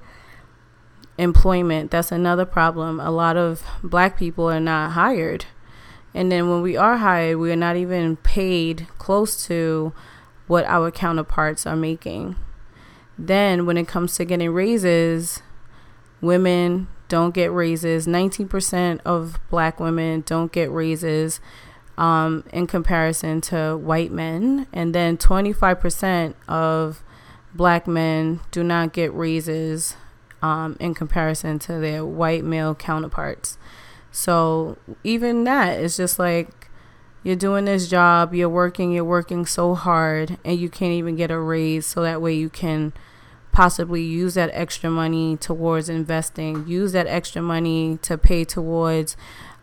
Employment, 1.18 1.92
that's 1.92 2.12
another 2.12 2.46
problem. 2.46 3.00
A 3.00 3.12
lot 3.12 3.38
of 3.38 3.63
black 3.84 4.18
people 4.18 4.50
are 4.50 4.60
not 4.60 4.92
hired 4.92 5.46
and 6.13 6.32
then 6.32 6.50
when 6.50 6.62
we 6.62 6.78
are 6.78 6.98
hired, 6.98 7.38
we 7.38 7.52
are 7.52 7.58
not 7.58 7.75
even 7.75 8.18
paid 8.18 8.88
close 8.98 9.46
to 9.48 9.94
what 10.48 10.66
our 10.66 10.92
counterparts 10.92 11.66
are 11.66 11.75
making. 11.75 12.36
Then 13.18 13.66
when 13.66 13.78
it 13.78 13.88
comes 13.88 14.16
to 14.16 14.25
getting 14.25 14.52
raises, 14.52 15.42
women 16.22 16.88
don't 17.08 17.34
get 17.34 17.52
raises. 17.52 18.06
19% 18.06 19.00
of 19.06 19.40
black 19.50 19.80
women 19.80 20.24
don't 20.25 20.52
get 20.52 20.72
raises 20.72 21.40
um, 21.98 22.44
in 22.52 22.68
comparison 22.68 23.42
to 23.42 23.78
white 23.78 24.12
men. 24.12 24.68
And 24.74 24.94
then 24.94 25.18
25% 25.18 26.34
of 26.48 27.04
black 27.54 27.88
men 27.88 28.40
do 28.52 28.64
not 28.64 28.94
get 28.94 29.14
raises 29.14 29.96
um, 30.42 30.76
in 30.80 30.94
comparison 30.94 31.60
to 31.60 31.80
their 31.80 32.06
white 32.06 32.44
male 32.44 32.76
counterparts. 32.76 33.58
So 34.12 34.78
even 35.04 35.44
that 35.46 35.80
is 35.80 35.98
just 35.98 36.20
like 36.20 36.70
you're 37.24 37.36
doing 37.36 37.66
this 37.66 37.88
job, 37.88 38.34
you're 38.34 38.50
working, 38.50 38.92
you're 38.92 39.06
working 39.06 39.46
so 39.46 39.74
hard, 39.74 40.38
and 40.44 40.60
you 40.60 40.70
can't 40.70 40.92
even 40.92 41.16
get 41.16 41.32
a 41.32 41.40
raise. 41.40 41.86
So 41.86 42.04
that 42.04 42.22
way 42.22 42.34
you 42.34 42.50
can 42.50 42.94
possibly 43.54 44.04
use 44.04 44.34
that 44.34 44.50
extra 44.52 44.90
money 44.90 45.38
towards 45.38 45.88
investing, 45.88 46.68
use 46.68 46.92
that 46.92 47.08
extra 47.08 47.42
money 47.42 47.98
to 48.02 48.18
pay 48.18 48.44
towards 48.44 49.16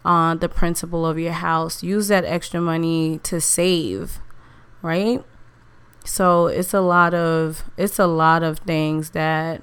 uh, 0.04 0.35
the 0.35 0.49
principal 0.49 1.04
of 1.04 1.19
your 1.19 1.33
house, 1.33 1.83
use 1.83 2.09
that 2.09 2.25
extra 2.25 2.61
money 2.61 3.19
to 3.25 3.40
save, 3.40 4.19
right? 4.83 5.25
So 6.04 6.47
it's 6.47 6.73
a 6.73 6.80
lot 6.80 7.12
of 7.14 7.64
it's 7.76 7.99
a 7.99 8.07
lot 8.07 8.42
of 8.42 8.59
things 8.61 9.11
that 9.11 9.62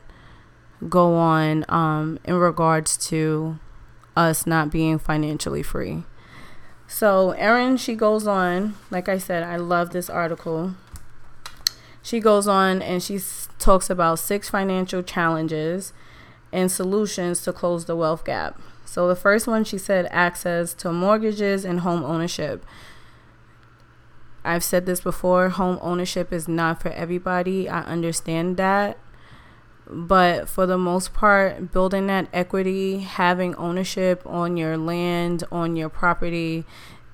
go 0.88 1.16
on 1.16 1.66
um, 1.70 2.20
in 2.24 2.36
regards 2.36 2.98
to 3.08 3.58
us 4.16 4.46
not 4.46 4.72
being 4.72 5.00
financially 5.00 5.64
free. 5.64 6.04
So, 6.88 7.32
Erin, 7.32 7.76
she 7.78 7.96
goes 7.96 8.28
on, 8.28 8.76
like 8.90 9.10
I 9.10 9.18
said, 9.18 9.44
I 9.44 9.58
love 9.58 9.92
this 9.92 10.10
article. 10.10 10.76
She 12.02 12.22
goes 12.22 12.48
on 12.48 12.82
and 12.82 13.04
she 13.04 13.20
talks 13.60 13.90
about 13.90 14.20
six 14.20 14.50
financial 14.50 15.04
challenges 15.04 15.92
and 16.54 16.72
solutions 16.72 17.42
to 17.42 17.52
close 17.52 17.86
the 17.86 17.96
wealth 17.96 18.24
gap. 18.24 18.62
So, 18.88 19.08
the 19.08 19.16
first 19.16 19.48
one 19.48 19.66
she 19.66 19.78
said 19.78 20.08
access 20.12 20.74
to 20.76 20.92
mortgages 20.94 21.66
and 21.66 21.82
home 21.82 22.04
ownership. 22.04 22.66
I've 24.46 24.64
said 24.64 24.86
this 24.86 25.02
before 25.02 25.50
home 25.50 25.78
ownership 25.82 26.32
is 26.32 26.48
not 26.48 26.82
for 26.82 26.90
everybody. 26.90 27.68
I 27.70 27.82
understand 27.84 28.58
that. 28.58 28.98
but 29.90 30.50
for 30.50 30.66
the 30.66 30.78
most 30.78 31.14
part, 31.14 31.72
building 31.72 32.08
that 32.08 32.28
equity, 32.34 33.00
having 33.00 33.56
ownership 33.56 34.22
on 34.26 34.58
your 34.58 34.78
land, 34.78 35.44
on 35.52 35.76
your 35.76 35.90
property 35.90 36.66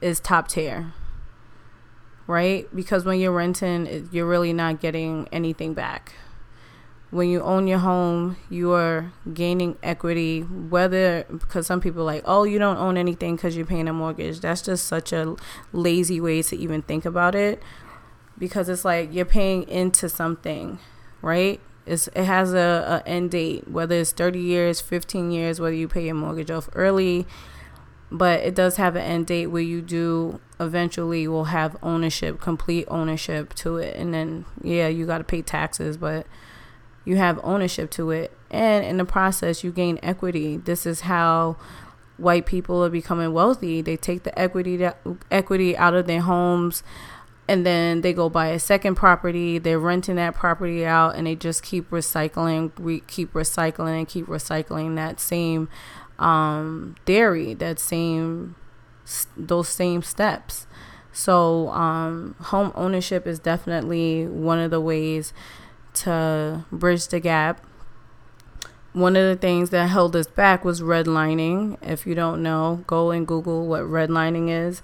is 0.01 0.19
top 0.19 0.47
tier. 0.47 0.93
Right? 2.27 2.73
Because 2.75 3.05
when 3.05 3.19
you're 3.19 3.33
renting, 3.33 4.09
you're 4.11 4.27
really 4.27 4.53
not 4.53 4.79
getting 4.79 5.27
anything 5.31 5.73
back. 5.73 6.13
When 7.13 7.29
you 7.29 7.41
own 7.41 7.67
your 7.67 7.77
home, 7.77 8.37
you 8.49 8.71
are 8.71 9.11
gaining 9.33 9.77
equity, 9.83 10.41
whether 10.41 11.25
because 11.29 11.67
some 11.67 11.79
people 11.79 12.03
like, 12.03 12.23
oh, 12.25 12.43
you 12.43 12.57
don't 12.57 12.77
own 12.77 12.97
anything 12.97 13.35
because 13.35 13.55
you're 13.55 13.67
paying 13.67 13.87
a 13.87 13.93
mortgage. 13.93 14.39
That's 14.39 14.63
just 14.63 14.87
such 14.87 15.13
a 15.13 15.35
lazy 15.71 16.19
way 16.19 16.41
to 16.41 16.57
even 16.57 16.81
think 16.81 17.05
about 17.05 17.35
it 17.35 17.61
because 18.37 18.67
it's 18.67 18.83
like 18.83 19.13
you're 19.13 19.25
paying 19.25 19.63
into 19.69 20.09
something, 20.09 20.79
right? 21.21 21.61
It's, 21.85 22.07
it 22.09 22.23
has 22.23 22.53
a, 22.53 23.03
a 23.05 23.07
end 23.07 23.31
date, 23.31 23.67
whether 23.67 23.95
it's 23.95 24.11
30 24.11 24.39
years, 24.39 24.81
15 24.81 25.31
years, 25.31 25.59
whether 25.59 25.75
you 25.75 25.87
pay 25.87 26.05
your 26.05 26.15
mortgage 26.15 26.49
off 26.49 26.67
early, 26.73 27.27
but 28.11 28.39
it 28.41 28.55
does 28.55 28.77
have 28.77 28.95
an 28.95 29.03
end 29.03 29.27
date 29.27 29.47
where 29.47 29.61
you 29.61 29.81
do 29.81 30.39
eventually 30.59 31.27
will 31.27 31.45
have 31.45 31.75
ownership, 31.83 32.39
complete 32.39 32.87
ownership 32.87 33.53
to 33.55 33.77
it. 33.77 33.95
And 33.95 34.13
then, 34.13 34.45
yeah, 34.61 34.87
you 34.87 35.05
got 35.05 35.19
to 35.19 35.23
pay 35.23 35.41
taxes, 35.41 35.97
but 35.97 36.25
you 37.05 37.17
have 37.17 37.39
ownership 37.43 37.91
to 37.91 38.11
it. 38.11 38.31
And 38.49 38.85
in 38.85 38.97
the 38.97 39.05
process, 39.05 39.63
you 39.63 39.71
gain 39.71 39.99
equity. 40.03 40.57
This 40.57 40.85
is 40.85 41.01
how 41.01 41.57
white 42.17 42.45
people 42.45 42.83
are 42.83 42.89
becoming 42.89 43.33
wealthy. 43.33 43.81
They 43.81 43.97
take 43.97 44.23
the 44.23 44.37
equity, 44.37 44.87
equity 45.31 45.75
out 45.75 45.93
of 45.93 46.07
their 46.07 46.21
homes 46.21 46.83
and 47.47 47.65
then 47.65 48.01
they 48.01 48.13
go 48.13 48.29
buy 48.29 48.47
a 48.47 48.59
second 48.59 48.95
property 48.95 49.57
they're 49.57 49.79
renting 49.79 50.15
that 50.15 50.33
property 50.33 50.85
out 50.85 51.15
and 51.15 51.27
they 51.27 51.35
just 51.35 51.63
keep 51.63 51.89
recycling 51.89 52.71
re- 52.79 53.03
keep 53.07 53.33
recycling 53.33 53.97
and 53.97 54.07
keep 54.07 54.25
recycling 54.27 54.95
that 54.95 55.19
same 55.19 55.67
um, 56.19 56.95
theory 57.05 57.53
that 57.53 57.79
same 57.79 58.55
those 59.35 59.67
same 59.67 60.01
steps 60.01 60.67
so 61.11 61.69
um, 61.69 62.35
home 62.39 62.71
ownership 62.75 63.27
is 63.27 63.39
definitely 63.39 64.25
one 64.25 64.59
of 64.59 64.71
the 64.71 64.81
ways 64.81 65.33
to 65.93 66.65
bridge 66.71 67.07
the 67.07 67.19
gap 67.19 67.65
one 68.93 69.15
of 69.15 69.23
the 69.23 69.35
things 69.35 69.71
that 69.71 69.87
held 69.87 70.15
us 70.15 70.27
back 70.27 70.63
was 70.63 70.81
redlining 70.81 71.77
if 71.81 72.05
you 72.05 72.13
don't 72.13 72.43
know 72.43 72.83
go 72.85 73.11
and 73.11 73.27
google 73.27 73.65
what 73.67 73.81
redlining 73.81 74.49
is 74.49 74.81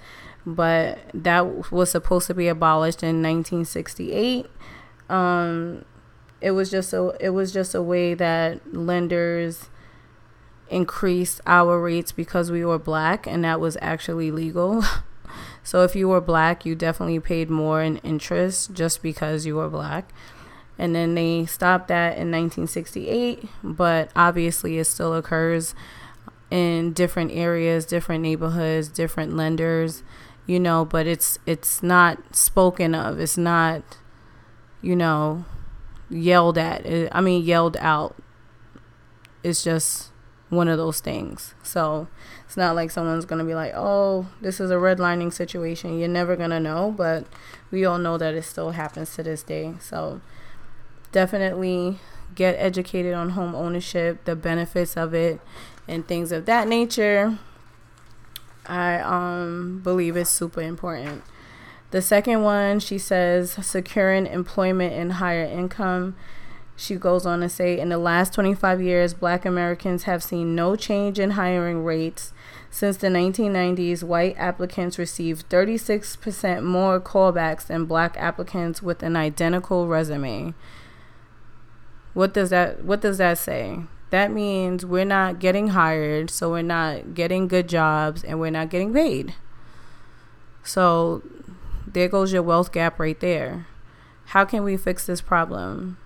but 0.55 0.99
that 1.13 1.71
was 1.71 1.91
supposed 1.91 2.27
to 2.27 2.33
be 2.33 2.47
abolished 2.47 3.03
in 3.03 3.21
1968. 3.21 4.47
Um, 5.09 5.85
it 6.41 6.51
was 6.51 6.71
just 6.71 6.93
a 6.93 7.15
it 7.19 7.29
was 7.29 7.51
just 7.51 7.75
a 7.75 7.81
way 7.81 8.13
that 8.13 8.73
lenders 8.73 9.69
increased 10.69 11.41
our 11.45 11.81
rates 11.81 12.11
because 12.11 12.51
we 12.51 12.63
were 12.63 12.79
black, 12.79 13.27
and 13.27 13.43
that 13.43 13.59
was 13.59 13.77
actually 13.81 14.31
legal. 14.31 14.83
so 15.63 15.83
if 15.83 15.95
you 15.95 16.07
were 16.07 16.21
black, 16.21 16.65
you 16.65 16.75
definitely 16.75 17.19
paid 17.19 17.49
more 17.49 17.81
in 17.81 17.97
interest 17.97 18.73
just 18.73 19.01
because 19.01 19.45
you 19.45 19.55
were 19.55 19.69
black. 19.69 20.11
And 20.79 20.95
then 20.95 21.13
they 21.13 21.45
stopped 21.45 21.89
that 21.89 22.13
in 22.13 22.31
1968, 22.31 23.43
but 23.61 24.09
obviously 24.15 24.79
it 24.79 24.85
still 24.85 25.13
occurs 25.13 25.75
in 26.49 26.93
different 26.93 27.31
areas, 27.31 27.85
different 27.85 28.23
neighborhoods, 28.23 28.87
different 28.89 29.35
lenders 29.35 30.01
you 30.49 30.59
know, 30.59 30.83
but 30.83 31.05
it's 31.05 31.37
it's 31.45 31.83
not 31.83 32.35
spoken 32.35 32.95
of. 32.95 33.19
It's 33.19 33.37
not, 33.37 33.83
you 34.81 34.95
know, 34.95 35.45
yelled 36.09 36.57
at. 36.57 36.87
I 37.11 37.21
mean, 37.21 37.43
yelled 37.45 37.77
out. 37.77 38.15
It's 39.43 39.63
just 39.63 40.09
one 40.49 40.67
of 40.67 40.79
those 40.79 41.01
things. 41.01 41.53
So 41.61 42.07
it's 42.47 42.57
not 42.57 42.75
like 42.75 42.89
someone's 42.89 43.25
gonna 43.25 43.43
be 43.43 43.53
like, 43.53 43.73
"Oh, 43.75 44.25
this 44.41 44.59
is 44.59 44.71
a 44.71 44.77
redlining 44.77 45.31
situation." 45.31 45.99
You're 45.99 46.07
never 46.07 46.35
gonna 46.35 46.59
know, 46.59 46.95
but 46.97 47.27
we 47.69 47.85
all 47.85 47.99
know 47.99 48.17
that 48.17 48.33
it 48.33 48.41
still 48.41 48.71
happens 48.71 49.13
to 49.17 49.21
this 49.21 49.43
day. 49.43 49.75
So 49.79 50.19
definitely 51.11 51.99
get 52.35 52.53
educated 52.53 53.13
on 53.13 53.31
home 53.31 53.55
ownership, 53.55 54.23
the 54.25 54.35
benefits 54.35 54.95
of 54.95 55.13
it, 55.13 55.41
and 55.87 56.07
things 56.07 56.31
of 56.31 56.45
that 56.45 56.67
nature. 56.67 57.37
I 58.65 58.99
um, 58.99 59.81
believe 59.83 60.15
is 60.15 60.29
super 60.29 60.61
important. 60.61 61.23
The 61.91 62.01
second 62.03 62.43
one, 62.43 62.79
she 62.79 62.99
says, 62.99 63.51
securing 63.65 64.27
employment 64.27 64.93
and 64.93 65.13
higher 65.13 65.43
income. 65.43 66.15
She 66.75 66.95
goes 66.95 67.25
on 67.25 67.41
to 67.41 67.49
say, 67.49 67.79
in 67.79 67.89
the 67.89 67.97
last 67.97 68.31
25 68.33 68.81
years, 68.81 69.13
black 69.13 69.43
Americans 69.43 70.03
have 70.03 70.23
seen 70.23 70.55
no 70.55 70.75
change 70.75 71.19
in 71.19 71.31
hiring 71.31 71.83
rates. 71.83 72.31
Since 72.69 72.97
the 72.97 73.07
1990s, 73.07 74.03
white 74.03 74.35
applicants 74.37 74.99
received 74.99 75.49
36% 75.49 76.63
more 76.63 77.01
callbacks 77.01 77.65
than 77.65 77.85
black 77.85 78.15
applicants 78.17 78.83
with 78.83 79.01
an 79.01 79.15
identical 79.15 79.87
resume. 79.87 80.53
What 82.19 82.33
does 82.33 82.49
that 82.49 82.83
what 82.83 83.01
does 83.01 83.17
that 83.17 83.37
say? 83.37 83.83
that 84.09 84.31
means 84.31 84.85
we're 84.85 85.05
not 85.05 85.39
getting 85.39 85.69
hired, 85.69 86.29
so 86.29 86.49
we're 86.51 86.61
not 86.61 87.13
getting 87.13 87.47
good 87.47 87.69
jobs 87.69 88.23
and 88.23 88.39
we're 88.39 88.51
not 88.51 88.69
getting 88.69 88.93
paid. 88.93 89.35
So 90.63 91.21
there 91.85 92.07
goes 92.07 92.33
your 92.33 92.43
wealth 92.43 92.71
gap 92.71 92.99
right 92.99 93.19
there. 93.19 93.67
How 94.27 94.45
can 94.45 94.63
we 94.63 94.77
fix 94.77 95.05
this 95.05 95.21
problem? 95.21 95.97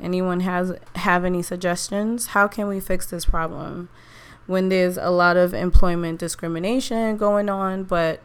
Anyone 0.00 0.40
has 0.40 0.72
have 0.96 1.24
any 1.24 1.42
suggestions? 1.42 2.28
How 2.28 2.48
can 2.48 2.68
we 2.68 2.80
fix 2.80 3.06
this 3.06 3.24
problem 3.24 3.88
when 4.46 4.68
there's 4.68 4.98
a 4.98 5.10
lot 5.10 5.38
of 5.38 5.54
employment 5.54 6.20
discrimination 6.20 7.16
going 7.16 7.48
on, 7.48 7.84
but 7.84 8.20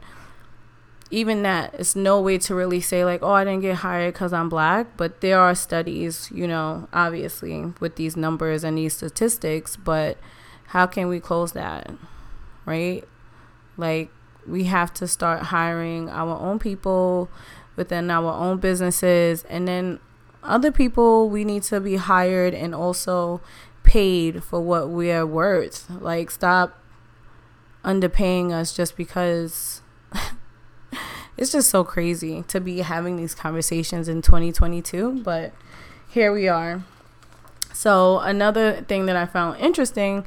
even 1.11 1.41
that 1.41 1.73
it's 1.73 1.95
no 1.95 2.21
way 2.21 2.37
to 2.37 2.53
really 2.53 2.79
say 2.79 3.03
like 3.03 3.23
oh 3.23 3.31
i 3.31 3.43
didn't 3.43 3.61
get 3.61 3.77
hired 3.77 4.13
because 4.13 4.31
i'm 4.31 4.47
black 4.47 4.95
but 4.95 5.21
there 5.21 5.39
are 5.39 5.55
studies 5.55 6.29
you 6.33 6.47
know 6.47 6.87
obviously 6.93 7.73
with 7.79 7.95
these 7.95 8.15
numbers 8.15 8.63
and 8.63 8.77
these 8.77 8.95
statistics 8.95 9.75
but 9.75 10.17
how 10.67 10.85
can 10.85 11.07
we 11.07 11.19
close 11.19 11.53
that 11.53 11.91
right? 12.69 13.03
Like 13.77 14.11
we 14.47 14.65
have 14.65 14.93
to 14.95 15.07
start 15.07 15.43
hiring 15.43 16.07
our 16.09 16.37
own 16.37 16.59
people 16.59 17.29
within 17.75 18.11
our 18.11 18.31
own 18.31 18.59
businesses 18.59 19.43
and 19.49 19.67
then 19.67 19.99
other 20.43 20.71
people 20.71 21.29
we 21.29 21.43
need 21.43 21.63
to 21.63 21.79
be 21.79 21.95
hired 21.95 22.53
and 22.53 22.75
also 22.75 23.41
paid 23.83 24.43
for 24.43 24.61
what 24.61 24.89
we 24.89 25.11
are 25.11 25.25
worth. 25.25 25.89
Like 25.89 26.29
stop 26.29 26.81
underpaying 27.83 28.51
us 28.51 28.75
just 28.75 28.95
because 28.95 29.81
it's 31.39 31.53
just 31.53 31.69
so 31.69 31.85
crazy 31.85 32.43
to 32.49 32.59
be 32.59 32.79
having 32.79 33.15
these 33.15 33.33
conversations 33.33 34.09
in 34.09 34.21
2022, 34.21 35.21
but 35.23 35.53
here 36.09 36.33
we 36.33 36.49
are. 36.49 36.83
So, 37.73 38.19
another 38.19 38.81
thing 38.81 39.05
that 39.05 39.15
I 39.15 39.25
found 39.25 39.57
interesting 39.59 40.25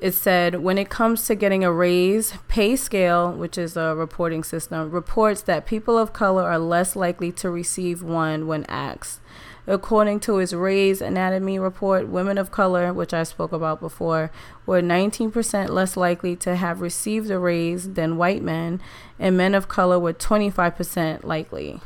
it 0.00 0.12
said 0.12 0.56
when 0.56 0.78
it 0.78 0.88
comes 0.88 1.26
to 1.26 1.34
getting 1.34 1.62
a 1.62 1.72
raise, 1.72 2.32
PayScale, 2.48 3.36
which 3.36 3.58
is 3.58 3.76
a 3.76 3.94
reporting 3.94 4.42
system, 4.42 4.90
reports 4.90 5.42
that 5.42 5.66
people 5.66 5.98
of 5.98 6.12
color 6.12 6.42
are 6.42 6.58
less 6.58 6.96
likely 6.96 7.30
to 7.32 7.50
receive 7.50 8.02
one 8.02 8.46
when 8.46 8.64
asked. 8.64 9.20
According 9.66 10.20
to 10.20 10.38
its 10.38 10.52
raise 10.52 11.00
anatomy 11.00 11.58
report, 11.58 12.08
women 12.08 12.36
of 12.36 12.50
color, 12.50 12.92
which 12.92 13.14
I 13.14 13.22
spoke 13.22 13.52
about 13.52 13.80
before, 13.80 14.30
were 14.66 14.82
19% 14.82 15.70
less 15.70 15.96
likely 15.96 16.36
to 16.36 16.56
have 16.56 16.82
received 16.82 17.30
a 17.30 17.38
raise 17.38 17.94
than 17.94 18.18
white 18.18 18.42
men, 18.42 18.80
and 19.18 19.36
men 19.36 19.54
of 19.54 19.68
color 19.68 19.98
were 19.98 20.12
25% 20.12 21.24
likely. 21.24 21.80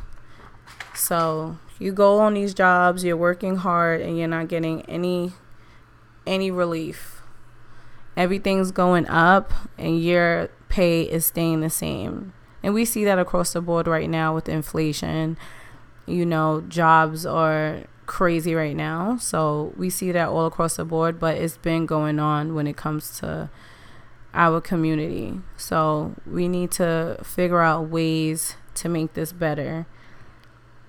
So 0.94 1.58
you 1.78 1.92
go 1.92 2.18
on 2.18 2.34
these 2.34 2.52
jobs, 2.52 3.04
you're 3.04 3.16
working 3.16 3.56
hard, 3.56 4.00
and 4.00 4.18
you're 4.18 4.26
not 4.26 4.48
getting 4.48 4.82
any 4.82 5.32
any 6.26 6.50
relief. 6.50 7.22
Everything's 8.16 8.72
going 8.72 9.08
up, 9.08 9.52
and 9.78 10.02
your 10.02 10.48
pay 10.68 11.02
is 11.02 11.24
staying 11.24 11.60
the 11.60 11.70
same. 11.70 12.34
And 12.62 12.74
we 12.74 12.84
see 12.84 13.04
that 13.04 13.18
across 13.18 13.52
the 13.52 13.62
board 13.62 13.86
right 13.86 14.10
now 14.10 14.34
with 14.34 14.48
inflation 14.48 15.38
you 16.08 16.26
know, 16.26 16.62
jobs 16.68 17.24
are 17.26 17.84
crazy 18.06 18.54
right 18.54 18.74
now. 18.74 19.16
So 19.18 19.72
we 19.76 19.90
see 19.90 20.10
that 20.12 20.28
all 20.28 20.46
across 20.46 20.76
the 20.76 20.84
board, 20.84 21.20
but 21.20 21.36
it's 21.36 21.56
been 21.58 21.86
going 21.86 22.18
on 22.18 22.54
when 22.54 22.66
it 22.66 22.76
comes 22.76 23.18
to 23.20 23.50
our 24.34 24.60
community. 24.60 25.40
So 25.56 26.14
we 26.26 26.48
need 26.48 26.70
to 26.72 27.18
figure 27.22 27.60
out 27.60 27.88
ways 27.88 28.56
to 28.74 28.88
make 28.88 29.14
this 29.14 29.32
better 29.32 29.86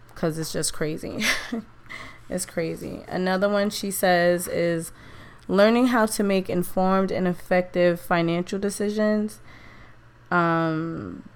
because 0.08 0.38
it's 0.38 0.53
just 0.53 0.73
crazy. 0.73 1.23
it's 2.29 2.45
crazy. 2.45 3.03
Another 3.08 3.49
one 3.49 3.69
she 3.69 3.91
says 3.91 4.47
is 4.47 4.91
learning 5.47 5.88
how 5.88 6.05
to 6.05 6.23
make 6.23 6.49
informed 6.49 7.12
and 7.12 7.27
effective 7.27 7.99
financial 7.99 8.60
decisions. 8.60 9.39
Um, 10.29 11.27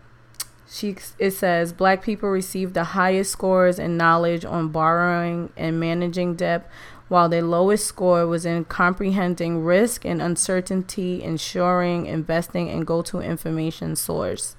she 0.73 0.95
it 1.19 1.31
says 1.31 1.71
black 1.71 2.01
people 2.01 2.29
receive 2.29 2.73
the 2.73 2.83
highest 2.83 3.31
scores 3.31 3.77
in 3.77 3.95
knowledge 3.95 4.43
on 4.43 4.69
borrowing 4.69 5.51
and 5.55 5.79
managing 5.79 6.33
debt 6.35 6.67
while 7.09 7.29
their 7.29 7.43
lowest 7.43 7.85
score 7.85 8.25
was 8.25 8.43
in 8.43 8.65
comprehending 8.65 9.63
risk 9.63 10.03
and 10.03 10.19
uncertainty, 10.19 11.21
ensuring, 11.21 12.07
investing, 12.07 12.69
and 12.69 12.87
go 12.87 13.03
to 13.03 13.19
information 13.19 13.95
source. 13.95 14.55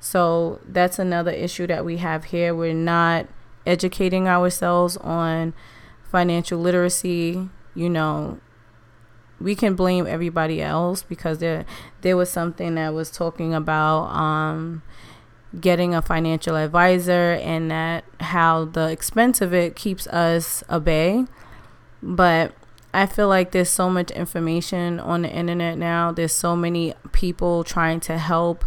So 0.00 0.60
that's 0.66 0.98
another 0.98 1.32
issue 1.32 1.66
that 1.66 1.84
we 1.84 1.98
have 1.98 2.24
here. 2.26 2.54
We're 2.54 2.72
not 2.72 3.26
educating 3.66 4.26
ourselves 4.26 4.96
on 4.96 5.52
financial 6.10 6.58
literacy. 6.58 7.50
You 7.74 7.90
know, 7.90 8.40
we 9.38 9.54
can 9.54 9.74
blame 9.74 10.06
everybody 10.06 10.62
else 10.62 11.02
because 11.02 11.38
there 11.38 11.66
there 12.00 12.16
was 12.16 12.30
something 12.30 12.76
that 12.76 12.94
was 12.94 13.10
talking 13.10 13.52
about 13.52 14.04
um, 14.06 14.82
getting 15.60 15.94
a 15.94 16.02
financial 16.02 16.56
advisor 16.56 17.32
and 17.42 17.70
that 17.70 18.04
how 18.20 18.64
the 18.64 18.90
expense 18.90 19.40
of 19.40 19.54
it 19.54 19.76
keeps 19.76 20.06
us 20.08 20.64
a 20.68 20.80
bay 20.80 21.24
but 22.02 22.52
I 22.94 23.06
feel 23.06 23.26
like 23.26 23.50
there's 23.50 23.70
so 23.70 23.90
much 23.90 24.12
information 24.12 25.00
on 25.00 25.22
the 25.22 25.28
internet 25.28 25.76
now. 25.76 26.12
There's 26.12 26.32
so 26.32 26.54
many 26.54 26.94
people 27.10 27.64
trying 27.64 27.98
to 28.00 28.18
help 28.18 28.64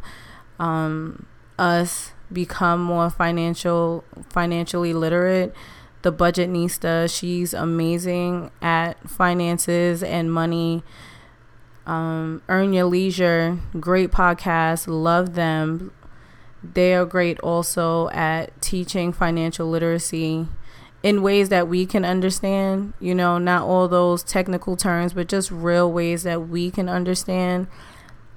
um, 0.60 1.28
us 1.58 2.12
become 2.32 2.84
more 2.84 3.10
financial 3.10 4.04
financially 4.30 4.94
literate. 4.94 5.56
The 6.02 6.12
Budgetnista, 6.12 7.10
she's 7.10 7.54
amazing 7.54 8.52
at 8.62 9.10
finances 9.10 10.04
and 10.04 10.32
money. 10.32 10.84
Um, 11.86 12.42
Earn 12.50 12.74
Your 12.74 12.86
Leisure, 12.86 13.60
great 13.80 14.12
podcast, 14.12 14.88
love 14.88 15.36
them. 15.36 15.94
They 16.64 16.96
are 16.96 17.06
great 17.06 17.40
also 17.40 18.10
at 18.10 18.60
teaching 18.62 19.14
financial 19.14 19.70
literacy 19.70 20.48
in 21.04 21.22
ways 21.22 21.50
that 21.50 21.68
we 21.68 21.86
can 21.86 22.04
understand, 22.04 22.94
you 23.00 23.14
know, 23.14 23.38
not 23.38 23.64
all 23.64 23.88
those 23.88 24.24
technical 24.24 24.76
terms, 24.76 25.14
but 25.14 25.30
just 25.30 25.52
real 25.52 25.92
ways 25.92 26.24
that 26.24 26.48
we 26.48 26.72
can 26.72 26.90
understand. 26.90 27.68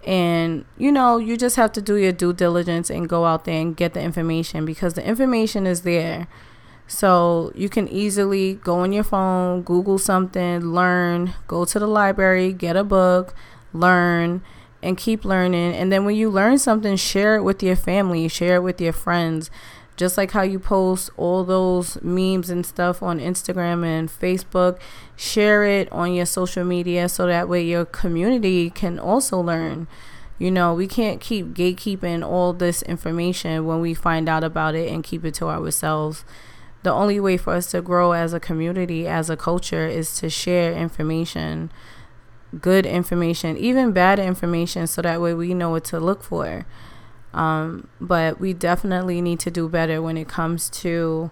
And, 0.04 0.64
you 0.78 0.92
know, 0.92 1.18
you 1.18 1.36
just 1.36 1.56
have 1.56 1.72
to 1.72 1.82
do 1.82 1.96
your 1.96 2.12
due 2.12 2.32
diligence 2.32 2.90
and 2.90 3.08
go 3.08 3.24
out 3.24 3.44
there 3.44 3.60
and 3.60 3.76
get 3.76 3.94
the 3.94 4.00
information 4.00 4.64
because 4.64 4.94
the 4.94 5.04
information 5.04 5.66
is 5.66 5.82
there. 5.82 6.28
So 6.86 7.52
you 7.54 7.68
can 7.68 7.86
easily 7.88 8.54
go 8.54 8.80
on 8.80 8.92
your 8.92 9.04
phone, 9.04 9.62
Google 9.62 9.98
something, 9.98 10.60
learn, 10.60 11.34
go 11.46 11.64
to 11.64 11.78
the 11.78 11.86
library, 11.86 12.52
get 12.52 12.76
a 12.76 12.84
book, 12.84 13.34
learn, 13.72 14.42
and 14.82 14.96
keep 14.96 15.24
learning. 15.24 15.74
And 15.74 15.92
then 15.92 16.04
when 16.04 16.16
you 16.16 16.30
learn 16.30 16.58
something, 16.58 16.96
share 16.96 17.36
it 17.36 17.42
with 17.42 17.62
your 17.62 17.76
family, 17.76 18.28
share 18.28 18.56
it 18.56 18.62
with 18.62 18.80
your 18.80 18.92
friends 18.92 19.50
just 20.00 20.16
like 20.16 20.30
how 20.30 20.40
you 20.40 20.58
post 20.58 21.10
all 21.18 21.44
those 21.44 22.00
memes 22.02 22.48
and 22.48 22.64
stuff 22.64 23.02
on 23.02 23.20
Instagram 23.20 23.84
and 23.84 24.08
Facebook, 24.08 24.78
share 25.14 25.62
it 25.62 25.92
on 25.92 26.14
your 26.14 26.24
social 26.24 26.64
media 26.64 27.06
so 27.06 27.26
that 27.26 27.50
way 27.50 27.62
your 27.62 27.84
community 27.84 28.70
can 28.70 28.98
also 28.98 29.38
learn. 29.38 29.86
You 30.38 30.50
know, 30.50 30.72
we 30.72 30.86
can't 30.86 31.20
keep 31.20 31.48
gatekeeping 31.48 32.26
all 32.26 32.54
this 32.54 32.80
information 32.84 33.66
when 33.66 33.82
we 33.82 33.92
find 33.92 34.26
out 34.26 34.42
about 34.42 34.74
it 34.74 34.90
and 34.90 35.04
keep 35.04 35.22
it 35.22 35.34
to 35.34 35.50
ourselves. 35.50 36.24
The 36.82 36.90
only 36.90 37.20
way 37.20 37.36
for 37.36 37.52
us 37.52 37.70
to 37.72 37.82
grow 37.82 38.12
as 38.12 38.32
a 38.32 38.40
community, 38.40 39.06
as 39.06 39.28
a 39.28 39.36
culture, 39.36 39.86
is 39.86 40.16
to 40.20 40.30
share 40.30 40.72
information, 40.72 41.70
good 42.58 42.86
information, 42.86 43.56
even 43.56 43.92
bad 43.92 44.18
information, 44.18 44.86
so 44.86 45.02
that 45.02 45.20
way 45.20 45.34
we 45.34 45.54
know 45.54 45.70
what 45.70 45.84
to 45.84 46.00
look 46.00 46.22
for. 46.22 46.66
Um, 47.32 47.88
but 48.00 48.40
we 48.40 48.52
definitely 48.52 49.20
need 49.20 49.38
to 49.40 49.50
do 49.50 49.68
better 49.68 50.02
when 50.02 50.16
it 50.16 50.28
comes 50.28 50.68
to 50.70 51.30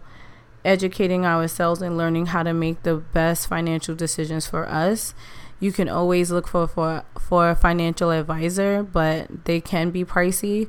educating 0.64 1.24
ourselves 1.24 1.82
and 1.82 1.96
learning 1.96 2.26
how 2.26 2.42
to 2.42 2.52
make 2.52 2.82
the 2.82 2.96
best 2.96 3.48
financial 3.48 3.94
decisions 3.94 4.46
for 4.46 4.68
us. 4.68 5.14
You 5.60 5.72
can 5.72 5.88
always 5.88 6.30
look 6.30 6.46
for 6.46 6.68
for 6.68 7.02
for 7.18 7.50
a 7.50 7.56
financial 7.56 8.10
advisor, 8.10 8.82
but 8.84 9.44
they 9.44 9.60
can 9.60 9.90
be 9.90 10.04
pricey, 10.04 10.68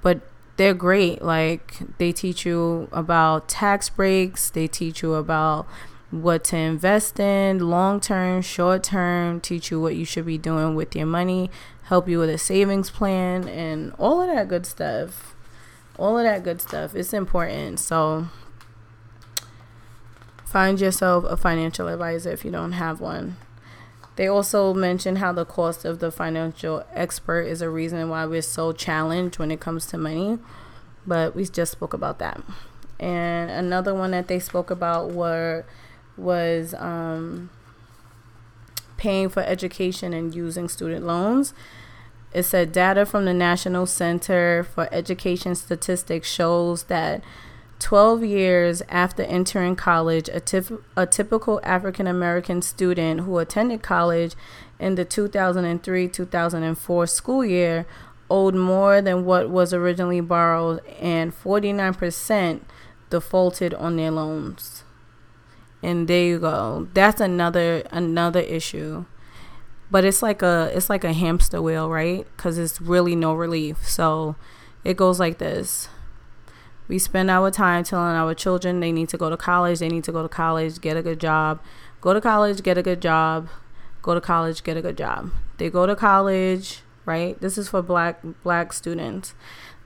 but 0.00 0.20
they're 0.58 0.74
great. 0.74 1.22
Like 1.22 1.78
they 1.98 2.12
teach 2.12 2.46
you 2.46 2.88
about 2.92 3.48
tax 3.48 3.88
breaks, 3.88 4.50
they 4.50 4.68
teach 4.68 5.02
you 5.02 5.14
about 5.14 5.66
what 6.10 6.44
to 6.44 6.56
invest 6.56 7.20
in 7.20 7.58
long 7.58 8.00
term, 8.00 8.42
short 8.42 8.82
term, 8.82 9.40
teach 9.40 9.70
you 9.70 9.80
what 9.80 9.94
you 9.94 10.04
should 10.04 10.26
be 10.26 10.38
doing 10.38 10.74
with 10.74 10.96
your 10.96 11.06
money, 11.06 11.50
help 11.84 12.08
you 12.08 12.18
with 12.18 12.30
a 12.30 12.38
savings 12.38 12.90
plan 12.90 13.46
and 13.48 13.92
all 13.98 14.20
of 14.20 14.28
that 14.28 14.48
good 14.48 14.66
stuff. 14.66 15.34
All 15.98 16.16
of 16.16 16.24
that 16.24 16.44
good 16.44 16.60
stuff. 16.60 16.94
It's 16.94 17.12
important. 17.12 17.80
So 17.80 18.28
find 20.44 20.80
yourself 20.80 21.24
a 21.24 21.36
financial 21.36 21.88
advisor 21.88 22.30
if 22.30 22.44
you 22.44 22.50
don't 22.50 22.72
have 22.72 23.00
one. 23.00 23.36
They 24.16 24.26
also 24.26 24.74
mention 24.74 25.16
how 25.16 25.32
the 25.32 25.44
cost 25.44 25.84
of 25.84 26.00
the 26.00 26.10
financial 26.10 26.84
expert 26.92 27.42
is 27.42 27.62
a 27.62 27.70
reason 27.70 28.08
why 28.08 28.26
we're 28.26 28.42
so 28.42 28.72
challenged 28.72 29.38
when 29.38 29.50
it 29.50 29.60
comes 29.60 29.86
to 29.86 29.98
money. 29.98 30.38
But 31.06 31.36
we 31.36 31.44
just 31.44 31.72
spoke 31.72 31.94
about 31.94 32.18
that. 32.18 32.42
And 32.98 33.50
another 33.50 33.94
one 33.94 34.10
that 34.10 34.26
they 34.26 34.40
spoke 34.40 34.70
about 34.70 35.12
were 35.12 35.64
was 36.18 36.74
um, 36.74 37.50
paying 38.96 39.28
for 39.28 39.42
education 39.42 40.12
and 40.12 40.34
using 40.34 40.68
student 40.68 41.06
loans. 41.06 41.54
It 42.32 42.42
said 42.42 42.72
data 42.72 43.06
from 43.06 43.24
the 43.24 43.32
National 43.32 43.86
Center 43.86 44.66
for 44.74 44.88
Education 44.92 45.54
Statistics 45.54 46.30
shows 46.30 46.84
that 46.84 47.22
12 47.78 48.24
years 48.24 48.82
after 48.88 49.22
entering 49.22 49.76
college, 49.76 50.28
a, 50.28 50.40
tif- 50.40 50.82
a 50.96 51.06
typical 51.06 51.60
African 51.62 52.06
American 52.06 52.60
student 52.60 53.20
who 53.20 53.38
attended 53.38 53.82
college 53.82 54.34
in 54.78 54.96
the 54.96 55.04
2003 55.04 56.08
2004 56.08 57.06
school 57.06 57.44
year 57.44 57.86
owed 58.30 58.54
more 58.54 59.00
than 59.00 59.24
what 59.24 59.48
was 59.48 59.72
originally 59.72 60.20
borrowed, 60.20 60.84
and 61.00 61.32
49% 61.32 62.60
defaulted 63.10 63.72
on 63.74 63.96
their 63.96 64.10
loans. 64.10 64.84
And 65.82 66.08
there 66.08 66.24
you 66.24 66.38
go. 66.38 66.88
That's 66.94 67.20
another 67.20 67.82
another 67.90 68.40
issue. 68.40 69.04
But 69.90 70.04
it's 70.04 70.22
like 70.22 70.42
a 70.42 70.70
it's 70.74 70.90
like 70.90 71.04
a 71.04 71.12
hamster 71.12 71.62
wheel 71.62 71.88
right? 71.88 72.26
Because 72.36 72.58
it's 72.58 72.80
really 72.80 73.14
no 73.14 73.34
relief. 73.34 73.86
So 73.88 74.36
it 74.84 74.96
goes 74.96 75.20
like 75.20 75.38
this. 75.38 75.88
We 76.88 76.98
spend 76.98 77.30
our 77.30 77.50
time 77.50 77.84
telling 77.84 78.16
our 78.16 78.34
children 78.34 78.80
they 78.80 78.92
need 78.92 79.08
to 79.10 79.18
go 79.18 79.30
to 79.30 79.36
college 79.36 79.78
they 79.78 79.88
need 79.88 80.04
to 80.04 80.12
go 80.12 80.22
to 80.22 80.28
college 80.28 80.80
get 80.80 80.96
a 80.96 81.02
good 81.02 81.20
job. 81.20 81.60
Go 82.00 82.12
to 82.12 82.20
college 82.20 82.62
get 82.62 82.76
a 82.78 82.82
good 82.82 83.00
job. 83.00 83.48
Go 84.02 84.14
to 84.14 84.20
college 84.20 84.64
get 84.64 84.76
a 84.76 84.82
good 84.82 84.96
job. 84.96 85.30
They 85.58 85.70
go 85.70 85.86
to 85.86 85.94
college 85.94 86.82
right? 87.06 87.40
This 87.40 87.56
is 87.56 87.68
for 87.68 87.82
black 87.82 88.20
black 88.42 88.72
students. 88.72 89.34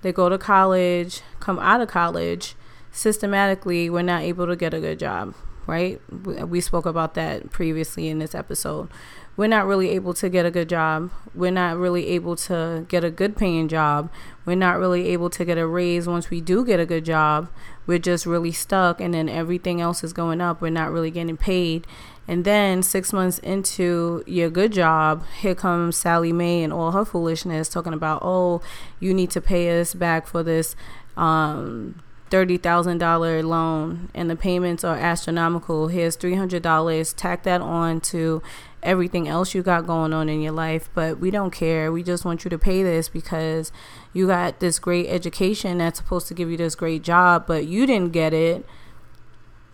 They 0.01 0.13
go 0.13 0.29
to 0.29 0.39
college 0.39 1.21
come 1.39 1.59
out 1.59 1.81
of 1.81 1.89
college 1.89 2.57
systematically 2.93 3.89
we're 3.89 4.03
not 4.03 4.23
able 4.23 4.47
to 4.47 4.55
get 4.55 4.75
a 4.75 4.81
good 4.81 4.99
job 4.99 5.35
right 5.67 6.01
we 6.11 6.61
spoke 6.61 6.87
about 6.87 7.15
that 7.15 7.51
previously 7.51 8.09
in 8.09 8.19
this 8.19 8.35
episode 8.35 8.89
we're 9.37 9.47
not 9.49 9.67
really 9.67 9.91
able 9.91 10.13
to 10.15 10.29
get 10.29 10.45
a 10.45 10.51
good 10.51 10.69
job. 10.69 11.11
We're 11.35 11.51
not 11.51 11.79
really 11.79 12.09
able 12.09 12.37
to 12.37 12.85
get 12.89 13.03
a 13.03 13.11
good 13.11 13.35
paying 13.35 13.67
job. 13.67 14.11
We're 14.45 14.57
not 14.57 14.79
really 14.79 15.09
able 15.09 15.31
to 15.31 15.45
get 15.45 15.57
a 15.57 15.67
raise 15.67 16.07
once 16.07 16.29
we 16.29 16.43
do 16.43 16.65
get 16.65 16.79
a 16.79 16.85
good 16.85 17.05
job. 17.05 17.49
We're 17.87 17.99
just 17.99 18.27
really 18.27 18.53
stuck, 18.53 19.01
and 19.01 19.15
then 19.15 19.29
everything 19.29 19.81
else 19.81 20.05
is 20.05 20.13
going 20.13 20.41
up. 20.41 20.61
We're 20.61 20.71
not 20.71 20.93
really 20.93 21.11
getting 21.11 21.37
paid. 21.37 21.87
And 22.29 22.45
then 22.45 22.83
six 22.83 23.13
months 23.13 23.39
into 23.39 24.23
your 24.27 24.51
good 24.51 24.73
job, 24.73 25.25
here 25.41 25.55
comes 25.55 25.97
Sallie 25.97 26.33
Mae 26.33 26.63
and 26.63 26.73
all 26.73 26.93
her 26.93 27.05
foolishness 27.05 27.69
talking 27.69 27.95
about, 27.95 28.21
oh, 28.23 28.61
you 29.01 29.13
need 29.15 29.31
to 29.31 29.41
pay 29.41 29.81
us 29.81 29.95
back 29.95 30.27
for 30.27 30.43
this 30.43 30.77
um, 31.17 32.01
$30,000 32.33 33.45
loan 33.45 34.09
and 34.15 34.31
the 34.31 34.37
payments 34.37 34.85
are 34.85 34.97
astronomical. 34.97 35.89
Here's 35.89 36.17
$300. 36.17 37.15
Tack 37.15 37.43
that 37.43 37.61
on 37.61 38.01
to 38.01 38.43
everything 38.83 39.29
else 39.29 39.55
you 39.55 39.63
got 39.63 39.87
going 39.87 40.15
on 40.15 40.31
in 40.31 40.41
your 40.41 40.53
life, 40.53 40.89
but 40.95 41.19
we 41.19 41.31
don't 41.31 41.51
care. 41.51 41.93
We 41.93 42.03
just 42.03 42.25
want 42.25 42.45
you 42.45 42.49
to 42.49 42.59
pay 42.59 42.83
this 42.83 43.11
because 43.11 43.71
you 44.15 44.27
got 44.27 44.61
this 44.61 44.79
great 44.79 45.09
education 45.09 45.79
that's 45.79 45.99
supposed 45.99 46.27
to 46.29 46.35
give 46.35 46.51
you 46.51 46.57
this 46.57 46.75
great 46.75 47.03
job, 47.03 47.45
but 47.47 47.67
you 47.67 47.87
didn't 47.87 48.13
get 48.13 48.33
it. 48.33 48.65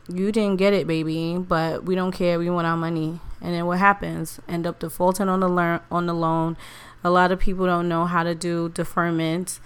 You 0.08 0.32
didn't 0.32 0.56
get 0.56 0.72
it, 0.72 0.86
baby, 0.86 1.38
but 1.38 1.84
we 1.84 1.94
don't 1.94 2.12
care. 2.12 2.40
We 2.40 2.50
want 2.50 2.66
our 2.66 2.76
money. 2.76 3.20
And 3.40 3.54
then 3.54 3.66
what 3.66 3.78
happens? 3.78 4.40
End 4.48 4.66
up 4.66 4.80
defaulting 4.80 5.28
on 5.28 5.40
the 5.40 5.48
learn 5.48 5.80
on 5.92 6.06
the 6.06 6.14
loan. 6.14 6.56
A 7.04 7.10
lot 7.10 7.30
of 7.30 7.38
people 7.38 7.66
don't 7.66 7.88
know 7.88 8.04
how 8.04 8.24
to 8.24 8.34
do 8.34 8.68
deferments. 8.70 9.60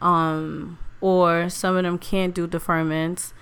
Um, 0.00 0.78
or 1.02 1.50
some 1.50 1.76
of 1.76 1.82
them 1.82 1.98
can't 1.98 2.34
do 2.34 2.46
deferments 2.48 3.32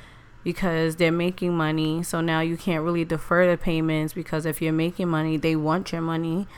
because 0.42 0.96
they're 0.96 1.12
making 1.12 1.54
money. 1.54 2.02
So 2.02 2.20
now 2.20 2.40
you 2.40 2.56
can't 2.56 2.82
really 2.82 3.04
defer 3.04 3.48
the 3.48 3.56
payments 3.56 4.14
because 4.14 4.46
if 4.46 4.60
you're 4.60 4.72
making 4.72 5.08
money, 5.08 5.36
they 5.36 5.54
want 5.54 5.92
your 5.92 6.00
money. 6.00 6.48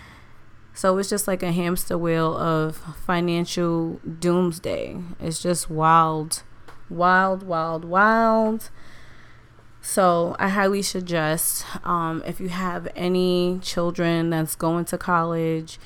So 0.73 0.97
it's 0.97 1.11
just 1.11 1.27
like 1.27 1.43
a 1.43 1.53
hamster 1.53 1.99
wheel 1.99 2.35
of 2.37 2.77
financial 3.05 4.01
doomsday. 4.21 4.97
It's 5.21 5.43
just 5.43 5.69
wild, 5.69 6.45
wild, 6.89 7.43
wild, 7.43 7.85
wild. 7.85 8.71
So 9.83 10.37
I 10.39 10.49
highly 10.49 10.83
suggest 10.83 11.67
um, 11.83 12.23
if 12.25 12.41
you 12.41 12.49
have 12.49 12.89
any 12.95 13.59
children 13.61 14.31
that's 14.31 14.55
going 14.55 14.85
to 14.87 14.97
college, 14.99 15.81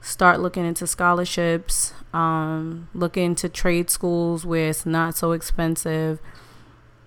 start 0.00 0.40
looking 0.40 0.64
into 0.64 0.86
scholarships, 0.86 1.92
um, 2.12 2.88
look 2.94 3.16
into 3.16 3.48
trade 3.48 3.90
schools 3.90 4.46
where 4.46 4.70
it's 4.70 4.86
not 4.86 5.16
so 5.16 5.32
expensive. 5.32 6.20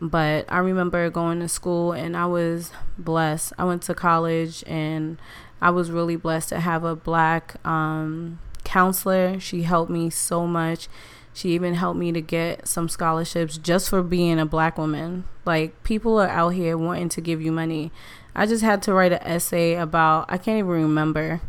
But 0.01 0.45
I 0.49 0.57
remember 0.57 1.09
going 1.09 1.39
to 1.39 1.47
school 1.47 1.93
and 1.93 2.17
I 2.17 2.25
was 2.25 2.71
blessed. 2.97 3.53
I 3.57 3.63
went 3.63 3.83
to 3.83 3.93
college 3.93 4.63
and 4.67 5.17
I 5.61 5.69
was 5.69 5.91
really 5.91 6.17
blessed 6.17 6.49
to 6.49 6.59
have 6.59 6.83
a 6.83 6.95
black 6.95 7.55
um, 7.65 8.39
counselor. 8.65 9.39
She 9.39 9.63
helped 9.63 9.89
me 9.89 10.09
so 10.09 10.45
much. 10.45 10.89
She 11.33 11.51
even 11.51 11.75
helped 11.75 11.97
me 11.97 12.11
to 12.11 12.21
get 12.21 12.67
some 12.67 12.89
scholarships 12.89 13.57
just 13.57 13.89
for 13.89 14.03
being 14.03 14.39
a 14.39 14.45
black 14.45 14.77
woman. 14.77 15.23
Like, 15.45 15.83
people 15.83 16.19
are 16.19 16.27
out 16.27 16.49
here 16.49 16.77
wanting 16.77 17.09
to 17.09 17.21
give 17.21 17.41
you 17.41 17.51
money. 17.51 17.91
I 18.35 18.45
just 18.45 18.61
had 18.61 18.83
to 18.83 18.93
write 18.93 19.13
an 19.13 19.23
essay 19.23 19.75
about, 19.75 20.25
I 20.27 20.37
can't 20.37 20.59
even 20.59 20.69
remember, 20.69 21.41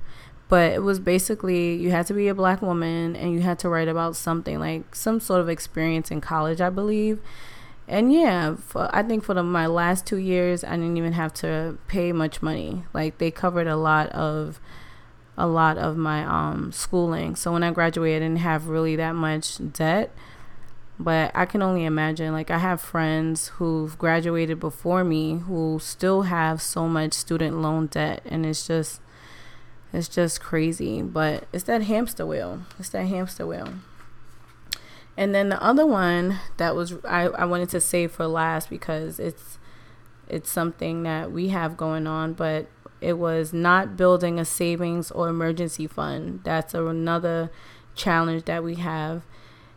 but 0.48 0.72
it 0.72 0.82
was 0.82 1.00
basically 1.00 1.74
you 1.74 1.90
had 1.90 2.06
to 2.06 2.14
be 2.14 2.28
a 2.28 2.34
black 2.34 2.62
woman 2.62 3.16
and 3.16 3.32
you 3.32 3.40
had 3.40 3.58
to 3.60 3.68
write 3.68 3.88
about 3.88 4.16
something 4.16 4.58
like 4.58 4.94
some 4.94 5.20
sort 5.20 5.40
of 5.40 5.48
experience 5.48 6.10
in 6.10 6.20
college, 6.20 6.60
I 6.60 6.70
believe. 6.70 7.20
And 7.86 8.12
yeah, 8.12 8.56
for, 8.56 8.88
I 8.94 9.02
think 9.02 9.24
for 9.24 9.34
the, 9.34 9.42
my 9.42 9.66
last 9.66 10.06
two 10.06 10.16
years, 10.16 10.64
I 10.64 10.70
didn't 10.70 10.96
even 10.96 11.12
have 11.12 11.34
to 11.34 11.76
pay 11.86 12.12
much 12.12 12.40
money. 12.40 12.84
Like, 12.94 13.18
they 13.18 13.30
covered 13.30 13.66
a 13.66 13.76
lot 13.76 14.08
of 14.10 14.60
a 15.36 15.46
lot 15.46 15.76
of 15.76 15.96
my 15.96 16.24
um, 16.24 16.70
schooling. 16.72 17.34
So 17.34 17.52
when 17.52 17.64
I 17.64 17.72
graduated, 17.72 18.22
I 18.22 18.26
didn't 18.26 18.38
have 18.40 18.68
really 18.68 18.96
that 18.96 19.14
much 19.14 19.58
debt. 19.72 20.14
But 20.98 21.32
I 21.34 21.44
can 21.44 21.60
only 21.60 21.84
imagine, 21.84 22.32
like, 22.32 22.52
I 22.52 22.58
have 22.58 22.80
friends 22.80 23.48
who've 23.48 23.98
graduated 23.98 24.60
before 24.60 25.02
me 25.02 25.38
who 25.38 25.80
still 25.82 26.22
have 26.22 26.62
so 26.62 26.86
much 26.86 27.12
student 27.12 27.60
loan 27.60 27.88
debt. 27.88 28.22
And 28.24 28.46
it's 28.46 28.66
just, 28.68 29.00
it's 29.94 30.08
just 30.08 30.40
crazy. 30.40 31.02
But 31.02 31.44
it's 31.52 31.64
that 31.64 31.82
hamster 31.82 32.26
wheel. 32.26 32.62
It's 32.78 32.90
that 32.90 33.06
hamster 33.06 33.46
wheel. 33.46 33.74
And 35.16 35.34
then 35.34 35.48
the 35.48 35.62
other 35.62 35.86
one 35.86 36.40
that 36.56 36.74
was, 36.74 36.94
I, 37.04 37.28
I 37.28 37.44
wanted 37.44 37.68
to 37.70 37.80
save 37.80 38.12
for 38.12 38.26
last 38.26 38.68
because 38.68 39.20
it's, 39.20 39.58
it's 40.28 40.50
something 40.50 41.04
that 41.04 41.30
we 41.30 41.48
have 41.48 41.76
going 41.76 42.06
on, 42.06 42.32
but 42.32 42.66
it 43.00 43.18
was 43.18 43.52
not 43.52 43.96
building 43.96 44.38
a 44.38 44.44
savings 44.44 45.10
or 45.10 45.28
emergency 45.28 45.86
fund. 45.86 46.40
That's 46.42 46.74
another 46.74 47.50
challenge 47.94 48.44
that 48.46 48.64
we 48.64 48.76
have. 48.76 49.22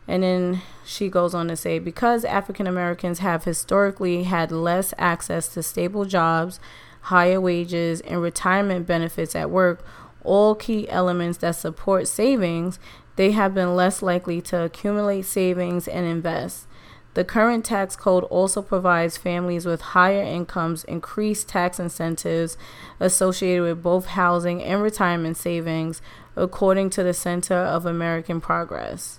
And 0.08 0.22
then 0.22 0.62
she 0.86 1.10
goes 1.10 1.34
on 1.34 1.48
to 1.48 1.56
say 1.56 1.78
because 1.78 2.24
African 2.24 2.66
Americans 2.66 3.18
have 3.18 3.44
historically 3.44 4.24
had 4.24 4.50
less 4.50 4.94
access 4.96 5.48
to 5.48 5.62
stable 5.62 6.06
jobs, 6.06 6.58
higher 7.02 7.40
wages, 7.40 8.00
and 8.00 8.22
retirement 8.22 8.86
benefits 8.86 9.36
at 9.36 9.50
work, 9.50 9.84
all 10.28 10.54
key 10.54 10.88
elements 10.90 11.38
that 11.38 11.56
support 11.56 12.06
savings, 12.06 12.78
they 13.16 13.32
have 13.32 13.54
been 13.54 13.74
less 13.74 14.02
likely 14.02 14.40
to 14.42 14.62
accumulate 14.62 15.22
savings 15.22 15.88
and 15.88 16.06
invest. 16.06 16.66
The 17.14 17.24
current 17.24 17.64
tax 17.64 17.96
code 17.96 18.24
also 18.24 18.62
provides 18.62 19.16
families 19.16 19.66
with 19.66 19.80
higher 19.80 20.22
incomes 20.22 20.84
increased 20.84 21.48
tax 21.48 21.80
incentives 21.80 22.56
associated 23.00 23.62
with 23.62 23.82
both 23.82 24.06
housing 24.06 24.62
and 24.62 24.82
retirement 24.82 25.36
savings, 25.36 26.00
according 26.36 26.90
to 26.90 27.02
the 27.02 27.14
Center 27.14 27.56
of 27.56 27.86
American 27.86 28.40
Progress. 28.40 29.18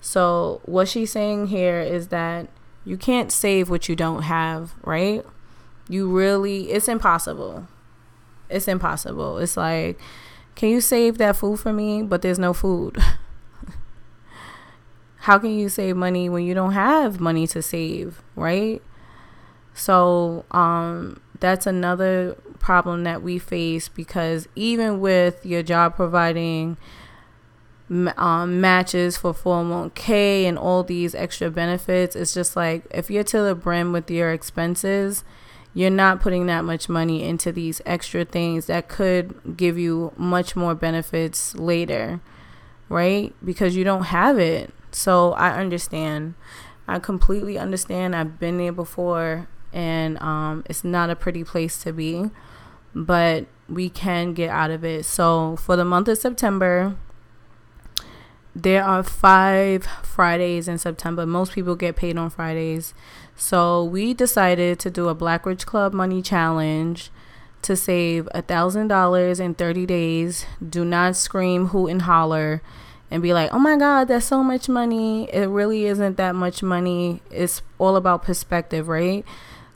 So, 0.00 0.60
what 0.64 0.88
she's 0.88 1.12
saying 1.12 1.48
here 1.48 1.80
is 1.80 2.08
that 2.08 2.48
you 2.84 2.96
can't 2.96 3.32
save 3.32 3.68
what 3.68 3.88
you 3.88 3.96
don't 3.96 4.22
have, 4.22 4.74
right? 4.82 5.24
You 5.88 6.10
really, 6.10 6.70
it's 6.70 6.88
impossible. 6.88 7.66
It's 8.48 8.68
impossible. 8.68 9.38
It's 9.38 9.56
like, 9.56 9.98
can 10.54 10.70
you 10.70 10.80
save 10.80 11.18
that 11.18 11.36
food 11.36 11.60
for 11.60 11.72
me? 11.72 12.02
But 12.02 12.22
there's 12.22 12.38
no 12.38 12.52
food. 12.52 12.98
how 15.18 15.38
can 15.38 15.58
you 15.58 15.68
save 15.68 15.96
money 15.96 16.28
when 16.28 16.44
you 16.44 16.54
don't 16.54 16.72
have 16.72 17.20
money 17.20 17.46
to 17.48 17.62
save, 17.62 18.22
right? 18.36 18.82
So, 19.74 20.44
um, 20.50 21.20
that's 21.40 21.66
another 21.66 22.36
problem 22.58 23.04
that 23.04 23.22
we 23.22 23.38
face 23.38 23.88
because 23.88 24.48
even 24.54 25.00
with 25.00 25.44
your 25.44 25.62
job 25.62 25.96
providing 25.96 26.76
um, 28.16 28.60
matches 28.60 29.16
for 29.16 29.34
401k 29.34 30.44
and 30.44 30.58
all 30.58 30.82
these 30.82 31.14
extra 31.14 31.50
benefits, 31.50 32.16
it's 32.16 32.32
just 32.32 32.56
like 32.56 32.84
if 32.90 33.10
you're 33.10 33.24
to 33.24 33.42
the 33.42 33.54
brim 33.54 33.92
with 33.92 34.10
your 34.10 34.32
expenses, 34.32 35.24
you're 35.74 35.90
not 35.90 36.20
putting 36.20 36.46
that 36.46 36.64
much 36.64 36.88
money 36.88 37.24
into 37.24 37.50
these 37.50 37.82
extra 37.84 38.24
things 38.24 38.66
that 38.66 38.88
could 38.88 39.56
give 39.56 39.76
you 39.76 40.12
much 40.16 40.54
more 40.54 40.74
benefits 40.74 41.54
later, 41.56 42.20
right? 42.88 43.34
Because 43.44 43.76
you 43.76 43.82
don't 43.82 44.04
have 44.04 44.38
it. 44.38 44.72
So 44.92 45.32
I 45.32 45.58
understand. 45.58 46.34
I 46.86 47.00
completely 47.00 47.58
understand. 47.58 48.14
I've 48.14 48.38
been 48.38 48.58
there 48.58 48.72
before 48.72 49.48
and 49.72 50.20
um, 50.22 50.64
it's 50.70 50.84
not 50.84 51.10
a 51.10 51.16
pretty 51.16 51.42
place 51.42 51.82
to 51.82 51.92
be, 51.92 52.30
but 52.94 53.46
we 53.68 53.90
can 53.90 54.32
get 54.32 54.50
out 54.50 54.70
of 54.70 54.84
it. 54.84 55.04
So 55.04 55.56
for 55.56 55.74
the 55.74 55.84
month 55.84 56.06
of 56.06 56.18
September, 56.18 56.96
there 58.54 58.84
are 58.84 59.02
five 59.02 59.84
Fridays 60.04 60.68
in 60.68 60.78
September. 60.78 61.26
Most 61.26 61.52
people 61.52 61.74
get 61.74 61.96
paid 61.96 62.16
on 62.16 62.30
Fridays. 62.30 62.94
So 63.36 63.84
we 63.84 64.14
decided 64.14 64.78
to 64.80 64.90
do 64.90 65.08
a 65.08 65.14
Black 65.14 65.44
Rich 65.46 65.66
Club 65.66 65.92
money 65.92 66.22
challenge 66.22 67.10
to 67.62 67.76
save 67.76 68.28
a 68.32 68.42
thousand 68.42 68.88
dollars 68.88 69.40
in 69.40 69.54
30 69.54 69.86
days. 69.86 70.46
Do 70.66 70.84
not 70.84 71.16
scream, 71.16 71.68
hoot, 71.68 71.90
and 71.90 72.02
holler 72.02 72.62
and 73.10 73.22
be 73.22 73.32
like, 73.32 73.52
oh 73.52 73.58
my 73.58 73.76
God, 73.76 74.08
that's 74.08 74.26
so 74.26 74.42
much 74.42 74.68
money. 74.68 75.32
It 75.32 75.46
really 75.46 75.84
isn't 75.86 76.16
that 76.16 76.34
much 76.34 76.62
money. 76.62 77.22
It's 77.30 77.62
all 77.78 77.96
about 77.96 78.22
perspective, 78.22 78.88
right? 78.88 79.24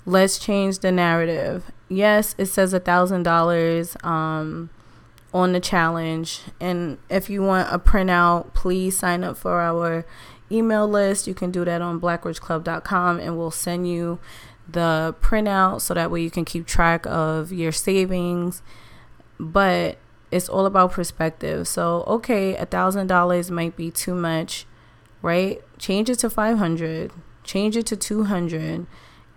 Let's 0.04 0.38
change 0.38 0.80
the 0.80 0.90
narrative. 0.90 1.70
Yes, 1.88 2.34
it 2.38 2.46
says 2.46 2.72
a 2.72 2.80
thousand 2.80 3.22
dollars 3.22 3.96
um 4.02 4.70
on 5.32 5.52
the 5.52 5.60
challenge. 5.60 6.40
And 6.60 6.98
if 7.08 7.28
you 7.30 7.42
want 7.42 7.72
a 7.72 7.78
printout, 7.78 8.54
please 8.54 8.98
sign 8.98 9.22
up 9.24 9.36
for 9.36 9.60
our 9.60 10.04
email 10.50 10.88
list. 10.88 11.26
You 11.26 11.34
can 11.34 11.50
do 11.50 11.64
that 11.64 11.82
on 11.82 12.00
blackrichclub.com 12.00 13.20
and 13.20 13.36
we'll 13.36 13.50
send 13.50 13.88
you 13.88 14.18
the 14.68 15.14
printout 15.20 15.80
so 15.80 15.94
that 15.94 16.10
way 16.10 16.20
you 16.20 16.30
can 16.30 16.44
keep 16.44 16.66
track 16.66 17.06
of 17.06 17.52
your 17.52 17.72
savings. 17.72 18.62
But 19.38 19.98
it's 20.30 20.48
all 20.48 20.66
about 20.66 20.92
perspective. 20.92 21.66
So, 21.66 22.04
okay, 22.06 22.54
a 22.56 22.66
thousand 22.66 23.06
dollars 23.06 23.50
might 23.50 23.76
be 23.76 23.90
too 23.90 24.14
much, 24.14 24.66
right? 25.22 25.62
Change 25.78 26.10
it 26.10 26.16
to 26.16 26.30
five 26.30 26.58
hundred. 26.58 27.12
Change 27.44 27.76
it 27.76 27.86
to 27.86 27.96
two 27.96 28.24
hundred. 28.24 28.86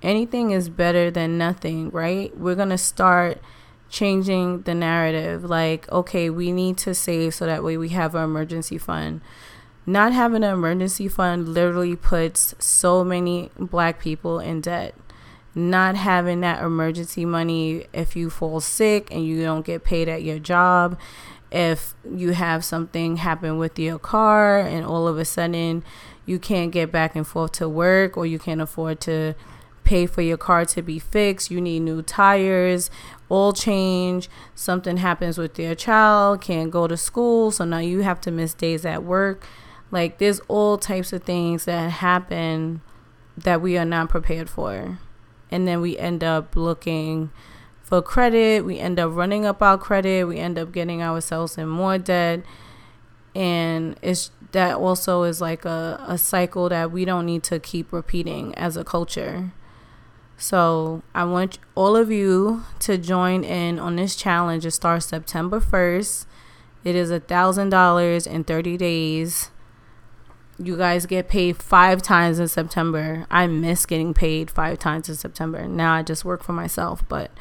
Anything 0.01 0.51
is 0.51 0.67
better 0.67 1.11
than 1.11 1.37
nothing, 1.37 1.91
right? 1.91 2.35
We're 2.35 2.55
gonna 2.55 2.77
start 2.77 3.39
changing 3.89 4.63
the 4.63 4.73
narrative. 4.73 5.43
Like, 5.43 5.89
okay, 5.91 6.29
we 6.29 6.51
need 6.51 6.77
to 6.79 6.95
save 6.95 7.35
so 7.35 7.45
that 7.45 7.63
way 7.63 7.77
we 7.77 7.89
have 7.89 8.15
our 8.15 8.23
emergency 8.23 8.77
fund. 8.77 9.21
Not 9.91 10.13
having 10.13 10.43
an 10.43 10.53
emergency 10.53 11.07
fund 11.07 11.49
literally 11.49 11.95
puts 11.95 12.55
so 12.59 13.03
many 13.03 13.49
black 13.57 13.99
people 13.99 14.39
in 14.39 14.61
debt 14.61 14.95
not 15.53 15.95
having 15.95 16.41
that 16.41 16.63
emergency 16.63 17.25
money 17.25 17.85
if 17.93 18.15
you 18.15 18.29
fall 18.29 18.61
sick 18.61 19.09
and 19.11 19.25
you 19.25 19.41
don't 19.41 19.65
get 19.65 19.83
paid 19.83 20.07
at 20.07 20.23
your 20.23 20.39
job, 20.39 20.97
if 21.51 21.93
you 22.09 22.31
have 22.31 22.63
something 22.63 23.17
happen 23.17 23.57
with 23.57 23.77
your 23.77 23.99
car 23.99 24.59
and 24.59 24.85
all 24.85 25.07
of 25.07 25.17
a 25.17 25.25
sudden 25.25 25.83
you 26.25 26.39
can't 26.39 26.71
get 26.71 26.91
back 26.91 27.15
and 27.15 27.27
forth 27.27 27.51
to 27.51 27.67
work 27.67 28.15
or 28.15 28.25
you 28.25 28.39
can't 28.39 28.61
afford 28.61 29.01
to 29.01 29.35
pay 29.83 30.05
for 30.05 30.21
your 30.21 30.37
car 30.37 30.63
to 30.63 30.81
be 30.81 30.99
fixed, 30.99 31.51
you 31.51 31.59
need 31.59 31.81
new 31.81 32.01
tires, 32.01 32.89
oil 33.29 33.51
change, 33.51 34.29
something 34.55 34.97
happens 34.97 35.37
with 35.37 35.59
your 35.59 35.75
child, 35.75 36.39
can't 36.39 36.71
go 36.71 36.87
to 36.87 36.95
school, 36.95 37.51
so 37.51 37.65
now 37.65 37.79
you 37.79 38.01
have 38.01 38.21
to 38.21 38.31
miss 38.31 38.53
days 38.53 38.85
at 38.85 39.03
work. 39.03 39.45
Like 39.91 40.17
there's 40.17 40.39
all 40.47 40.77
types 40.77 41.13
of 41.13 41.23
things 41.23 41.65
that 41.65 41.91
happen 41.91 42.81
that 43.37 43.61
we 43.61 43.77
are 43.77 43.85
not 43.85 44.09
prepared 44.09 44.49
for 44.49 44.99
and 45.51 45.67
then 45.67 45.81
we 45.81 45.97
end 45.97 46.23
up 46.23 46.55
looking 46.55 47.29
for 47.83 48.01
credit. 48.01 48.65
We 48.65 48.79
end 48.79 48.99
up 48.99 49.13
running 49.13 49.45
up 49.45 49.61
our 49.61 49.77
credit. 49.77 50.27
We 50.27 50.37
end 50.37 50.57
up 50.57 50.71
getting 50.71 51.03
ourselves 51.03 51.57
in 51.57 51.67
more 51.67 51.97
debt. 51.97 52.43
And 53.35 53.97
it's 54.01 54.31
that 54.53 54.75
also 54.77 55.23
is 55.23 55.41
like 55.41 55.65
a, 55.65 56.03
a 56.07 56.17
cycle 56.17 56.69
that 56.69 56.91
we 56.91 57.05
don't 57.05 57.25
need 57.25 57.43
to 57.43 57.59
keep 57.59 57.91
repeating 57.91 58.55
as 58.55 58.77
a 58.77 58.83
culture. 58.83 59.51
So 60.37 61.03
I 61.13 61.25
want 61.25 61.59
all 61.75 61.95
of 61.95 62.09
you 62.09 62.63
to 62.79 62.97
join 62.97 63.43
in 63.43 63.77
on 63.77 63.97
this 63.97 64.15
challenge. 64.15 64.65
It 64.65 64.71
starts 64.71 65.05
September 65.05 65.59
1st. 65.59 66.25
It 66.83 66.95
is 66.95 67.11
a 67.11 67.19
thousand 67.19 67.69
dollars 67.69 68.25
in 68.25 68.43
30 68.43 68.75
days 68.77 69.51
you 70.63 70.77
guys 70.77 71.05
get 71.05 71.27
paid 71.27 71.57
five 71.57 72.01
times 72.01 72.39
in 72.39 72.47
September. 72.47 73.25
I 73.29 73.47
miss 73.47 73.85
getting 73.85 74.13
paid 74.13 74.51
five 74.51 74.79
times 74.79 75.09
in 75.09 75.15
September. 75.15 75.67
Now 75.67 75.93
I 75.93 76.03
just 76.03 76.23
work 76.23 76.43
for 76.43 76.53
myself, 76.53 77.03
but 77.09 77.31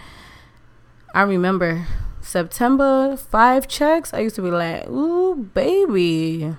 I 1.14 1.22
remember 1.22 1.86
September 2.20 3.16
five 3.16 3.68
checks. 3.68 4.14
I 4.14 4.20
used 4.20 4.36
to 4.36 4.42
be 4.42 4.50
like, 4.50 4.88
"Ooh, 4.88 5.34
baby, 5.54 6.54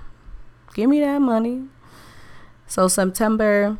give 0.74 0.88
me 0.88 1.00
that 1.00 1.20
money." 1.20 1.68
So 2.66 2.88
September, 2.88 3.78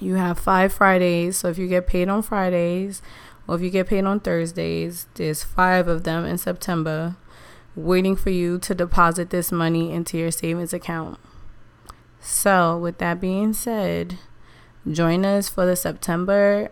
you 0.00 0.14
have 0.14 0.38
five 0.38 0.72
Fridays. 0.72 1.36
So 1.38 1.48
if 1.48 1.58
you 1.58 1.66
get 1.66 1.86
paid 1.86 2.08
on 2.08 2.22
Fridays, 2.22 3.02
or 3.46 3.56
if 3.56 3.62
you 3.62 3.70
get 3.70 3.88
paid 3.88 4.04
on 4.04 4.20
Thursdays, 4.20 5.06
there's 5.14 5.42
five 5.42 5.88
of 5.88 6.04
them 6.04 6.24
in 6.24 6.38
September, 6.38 7.16
waiting 7.76 8.16
for 8.16 8.30
you 8.30 8.58
to 8.58 8.74
deposit 8.74 9.30
this 9.30 9.52
money 9.52 9.92
into 9.92 10.18
your 10.18 10.30
savings 10.30 10.72
account. 10.72 11.18
So, 12.24 12.78
with 12.78 12.96
that 12.98 13.20
being 13.20 13.52
said, 13.52 14.18
join 14.90 15.26
us 15.26 15.50
for 15.50 15.66
the 15.66 15.76
September 15.76 16.70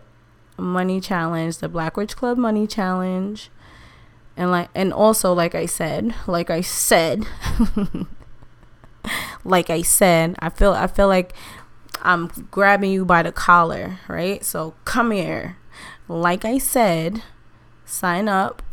Money 0.57 0.99
Challenge, 0.99 1.55
the 1.55 1.69
Black 1.69 1.95
Rich 1.95 2.15
Club 2.15 2.39
Money 2.39 2.65
Challenge. 2.65 3.51
And 4.35 4.49
like 4.49 4.69
and 4.73 4.91
also 4.91 5.31
like 5.31 5.53
I 5.53 5.67
said, 5.67 6.15
like 6.25 6.49
I 6.49 6.61
said, 6.61 7.27
like 9.45 9.69
I 9.69 9.83
said, 9.83 10.35
I 10.39 10.49
feel 10.49 10.71
I 10.73 10.87
feel 10.87 11.07
like 11.07 11.33
I'm 12.01 12.29
grabbing 12.49 12.91
you 12.91 13.05
by 13.05 13.21
the 13.21 13.31
collar, 13.31 13.99
right? 14.07 14.43
So 14.43 14.73
come 14.85 15.11
here. 15.11 15.57
Like 16.07 16.45
I 16.45 16.57
said, 16.57 17.21
sign 17.85 18.27
up 18.27 18.63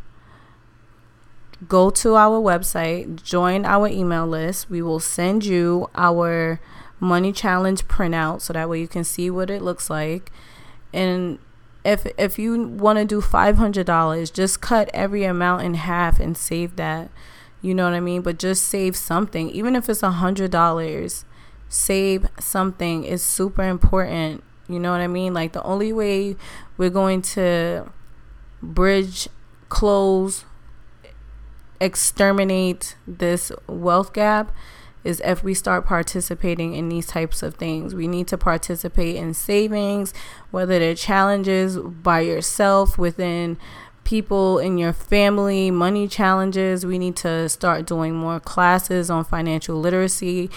go 1.69 1.91
to 1.91 2.17
our 2.17 2.41
website, 2.41 3.23
join 3.23 3.65
our 3.65 3.87
email 3.87 4.27
list. 4.27 4.71
We 4.71 4.83
will 4.83 5.01
send 5.01 5.45
you 5.45 5.91
our 5.95 6.61
money 6.99 7.33
challenge 7.33 7.87
printout 7.89 8.43
so 8.43 8.53
that 8.53 8.69
way 8.69 8.81
you 8.81 8.89
can 8.89 9.05
see 9.05 9.31
what 9.31 9.51
it 9.51 9.63
looks 9.63 9.91
like. 9.91 10.31
And 10.93 11.39
if 11.85 12.07
if 12.19 12.39
you 12.39 12.63
want 12.63 12.99
to 12.99 13.05
do 13.05 13.21
$500, 13.21 14.33
just 14.33 14.61
cut 14.61 14.91
every 14.93 15.25
amount 15.25 15.63
in 15.63 15.75
half 15.75 16.21
and 16.21 16.37
save 16.37 16.77
that. 16.77 17.11
You 17.63 17.75
know 17.75 17.85
what 17.85 17.95
I 17.95 18.01
mean? 18.01 18.23
But 18.23 18.39
just 18.39 18.65
save 18.65 18.97
something. 18.97 19.51
Even 19.51 19.77
if 19.77 19.89
it's 19.89 20.01
$100, 20.01 21.25
save 21.69 22.27
something 22.39 23.05
is 23.05 23.23
super 23.23 23.63
important. 23.63 24.43
You 24.69 24.79
know 24.79 24.93
what 24.93 25.01
I 25.01 25.07
mean? 25.07 25.35
Like 25.35 25.53
the 25.53 25.63
only 25.63 25.93
way 25.93 26.37
we're 26.79 26.91
going 26.91 27.23
to 27.23 27.91
bridge, 28.63 29.29
close, 29.69 30.45
exterminate 31.81 32.97
this 33.07 33.51
wealth 33.67 34.13
gap 34.13 34.53
is 35.03 35.21
if 35.25 35.43
we 35.43 35.55
start 35.55 35.87
participating 35.87 36.75
in 36.75 36.89
these 36.89 37.07
types 37.07 37.43
of 37.43 37.55
things. 37.55 37.95
We 37.95 38.07
need 38.07 38.29
to 38.29 38.39
participate 38.39 39.17
in 39.17 39.33
savings, 39.35 40.13
whether 40.51 40.79
they're 40.79 40.95
challenges 40.95 41.79
by 41.79 42.21
yourself 42.21 42.99
within 42.99 43.57
people 44.05 44.59
in 44.59 44.77
your 44.77 44.93
family, 44.93 45.71
money 45.71 46.09
challenges. 46.09 46.85
We 46.85 46.99
need 46.99 47.17
to 47.17 47.49
start 47.49 47.87
doing 47.87 48.15
more 48.15 48.41
classes 48.41 49.09
on 49.09 49.25
financial 49.25 49.79
literacy 49.79 50.51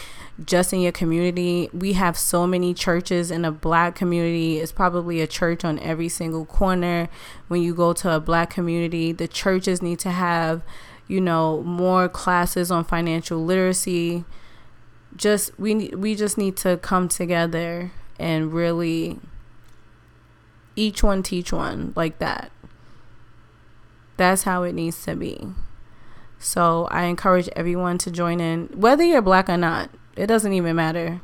just 0.43 0.73
in 0.73 0.81
your 0.81 0.91
community. 0.91 1.69
We 1.71 1.93
have 1.93 2.17
so 2.17 2.47
many 2.47 2.73
churches 2.73 3.29
in 3.31 3.45
a 3.45 3.51
black 3.51 3.95
community. 3.95 4.59
It's 4.59 4.71
probably 4.71 5.21
a 5.21 5.27
church 5.27 5.63
on 5.63 5.77
every 5.79 6.09
single 6.09 6.45
corner. 6.45 7.09
When 7.47 7.61
you 7.61 7.75
go 7.75 7.93
to 7.93 8.15
a 8.15 8.19
black 8.19 8.49
community, 8.49 9.11
the 9.11 9.27
churches 9.27 9.81
need 9.81 9.99
to 9.99 10.11
have 10.11 10.63
you 11.13 11.21
know, 11.21 11.61
more 11.61 12.09
classes 12.09 12.71
on 12.71 12.83
financial 12.83 13.45
literacy. 13.45 14.25
Just 15.15 15.57
we 15.59 15.89
we 15.89 16.15
just 16.15 16.39
need 16.39 16.57
to 16.57 16.77
come 16.77 17.07
together 17.07 17.91
and 18.17 18.51
really 18.51 19.19
each 20.75 21.03
one 21.03 21.21
teach 21.21 21.53
one 21.53 21.93
like 21.95 22.17
that. 22.17 22.51
That's 24.17 24.41
how 24.41 24.63
it 24.63 24.73
needs 24.73 25.05
to 25.05 25.15
be. 25.15 25.49
So 26.39 26.87
I 26.89 27.03
encourage 27.03 27.47
everyone 27.49 27.99
to 27.99 28.09
join 28.09 28.39
in, 28.39 28.69
whether 28.73 29.03
you're 29.03 29.21
black 29.21 29.49
or 29.49 29.57
not. 29.57 29.91
It 30.15 30.25
doesn't 30.25 30.53
even 30.53 30.75
matter. 30.75 31.21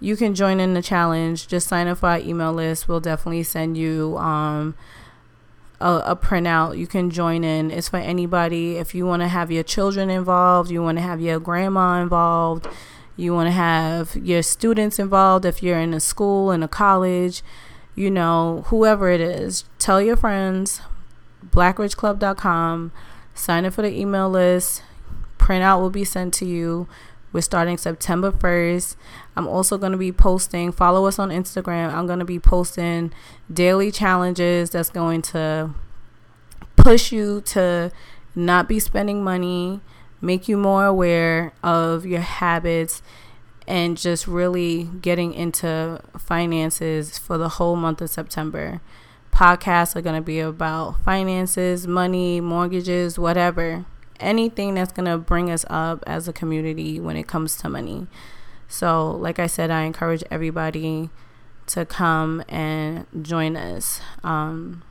You 0.00 0.16
can 0.16 0.34
join 0.34 0.58
in 0.58 0.74
the 0.74 0.82
challenge. 0.82 1.46
Just 1.46 1.68
sign 1.68 1.86
up 1.86 1.98
for 1.98 2.08
our 2.08 2.18
email 2.18 2.52
list. 2.52 2.88
We'll 2.88 2.98
definitely 2.98 3.44
send 3.44 3.78
you 3.78 4.18
um, 4.18 4.74
a, 5.80 6.02
a 6.06 6.16
printout 6.16 6.78
you 6.78 6.86
can 6.86 7.10
join 7.10 7.44
in. 7.44 7.70
It's 7.70 7.88
for 7.88 7.98
anybody. 7.98 8.76
If 8.76 8.94
you 8.94 9.06
want 9.06 9.22
to 9.22 9.28
have 9.28 9.50
your 9.50 9.62
children 9.62 10.10
involved, 10.10 10.70
you 10.70 10.82
want 10.82 10.98
to 10.98 11.02
have 11.02 11.20
your 11.20 11.40
grandma 11.40 12.00
involved, 12.00 12.66
you 13.16 13.34
want 13.34 13.48
to 13.48 13.52
have 13.52 14.16
your 14.16 14.42
students 14.42 14.98
involved. 14.98 15.44
If 15.44 15.62
you're 15.62 15.78
in 15.78 15.94
a 15.94 16.00
school, 16.00 16.50
in 16.50 16.62
a 16.62 16.68
college, 16.68 17.42
you 17.94 18.10
know, 18.10 18.64
whoever 18.68 19.10
it 19.10 19.20
is, 19.20 19.64
tell 19.78 20.00
your 20.00 20.16
friends, 20.16 20.80
blackrichclub.com, 21.44 22.92
sign 23.34 23.64
up 23.64 23.74
for 23.74 23.82
the 23.82 23.96
email 23.96 24.28
list. 24.28 24.82
Printout 25.38 25.80
will 25.80 25.90
be 25.90 26.04
sent 26.04 26.32
to 26.34 26.46
you. 26.46 26.88
We're 27.34 27.40
starting 27.40 27.78
September 27.78 28.30
1st. 28.30 28.94
I'm 29.34 29.48
also 29.48 29.76
going 29.76 29.90
to 29.90 29.98
be 29.98 30.12
posting, 30.12 30.70
follow 30.70 31.06
us 31.06 31.18
on 31.18 31.30
Instagram. 31.30 31.92
I'm 31.92 32.06
going 32.06 32.20
to 32.20 32.24
be 32.24 32.38
posting 32.38 33.12
daily 33.52 33.90
challenges 33.90 34.70
that's 34.70 34.88
going 34.88 35.20
to 35.22 35.74
push 36.76 37.10
you 37.10 37.40
to 37.46 37.90
not 38.36 38.68
be 38.68 38.78
spending 38.78 39.24
money, 39.24 39.80
make 40.20 40.46
you 40.46 40.56
more 40.56 40.86
aware 40.86 41.52
of 41.60 42.06
your 42.06 42.20
habits, 42.20 43.02
and 43.66 43.96
just 43.96 44.28
really 44.28 44.84
getting 45.00 45.34
into 45.34 46.00
finances 46.16 47.18
for 47.18 47.36
the 47.36 47.48
whole 47.48 47.74
month 47.74 48.00
of 48.00 48.10
September. 48.10 48.80
Podcasts 49.32 49.96
are 49.96 50.02
going 50.02 50.14
to 50.14 50.22
be 50.22 50.38
about 50.38 51.02
finances, 51.02 51.88
money, 51.88 52.40
mortgages, 52.40 53.18
whatever 53.18 53.86
anything 54.20 54.74
that's 54.74 54.92
going 54.92 55.06
to 55.06 55.18
bring 55.18 55.50
us 55.50 55.64
up 55.68 56.02
as 56.06 56.28
a 56.28 56.32
community 56.32 57.00
when 57.00 57.16
it 57.16 57.26
comes 57.26 57.56
to 57.58 57.68
money. 57.68 58.06
So, 58.68 59.10
like 59.10 59.38
I 59.38 59.46
said, 59.46 59.70
I 59.70 59.82
encourage 59.82 60.24
everybody 60.30 61.10
to 61.66 61.84
come 61.84 62.42
and 62.48 63.06
join 63.22 63.56
us. 63.56 64.00
Um, 64.22 64.82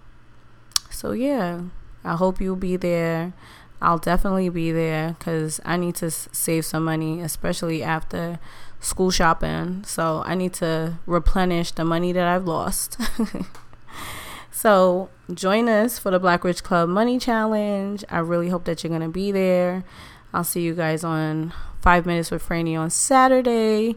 so, 0.89 1.11
yeah, 1.11 1.61
I 2.03 2.15
hope 2.15 2.39
you'll 2.39 2.55
be 2.55 2.75
there. 2.75 3.33
I'll 3.81 3.97
definitely 3.97 4.49
be 4.49 4.71
there 4.71 5.15
because 5.19 5.59
I 5.65 5.75
need 5.75 5.95
to 5.95 6.09
save 6.09 6.65
some 6.65 6.85
money, 6.85 7.21
especially 7.21 7.83
after 7.83 8.39
school 8.79 9.11
shopping. 9.11 9.83
So, 9.85 10.23
I 10.25 10.35
need 10.35 10.53
to 10.55 10.99
replenish 11.05 11.71
the 11.71 11.83
money 11.83 12.11
that 12.11 12.27
I've 12.27 12.45
lost. 12.45 12.97
So 14.53 15.09
join 15.33 15.67
us 15.67 15.97
for 15.97 16.11
the 16.11 16.19
Black 16.19 16.43
Rich 16.43 16.63
Club 16.63 16.87
Money 16.87 17.17
Challenge. 17.17 18.05
I 18.07 18.19
really 18.19 18.49
hope 18.49 18.65
that 18.65 18.83
you're 18.83 18.89
going 18.89 19.01
to 19.01 19.09
be 19.09 19.31
there. 19.31 19.83
I'll 20.31 20.43
see 20.43 20.61
you 20.61 20.75
guys 20.75 21.03
on 21.03 21.51
Five 21.81 22.05
Minutes 22.05 22.29
with 22.29 22.47
Franny 22.47 22.77
on 22.77 22.91
Saturday. 22.91 23.95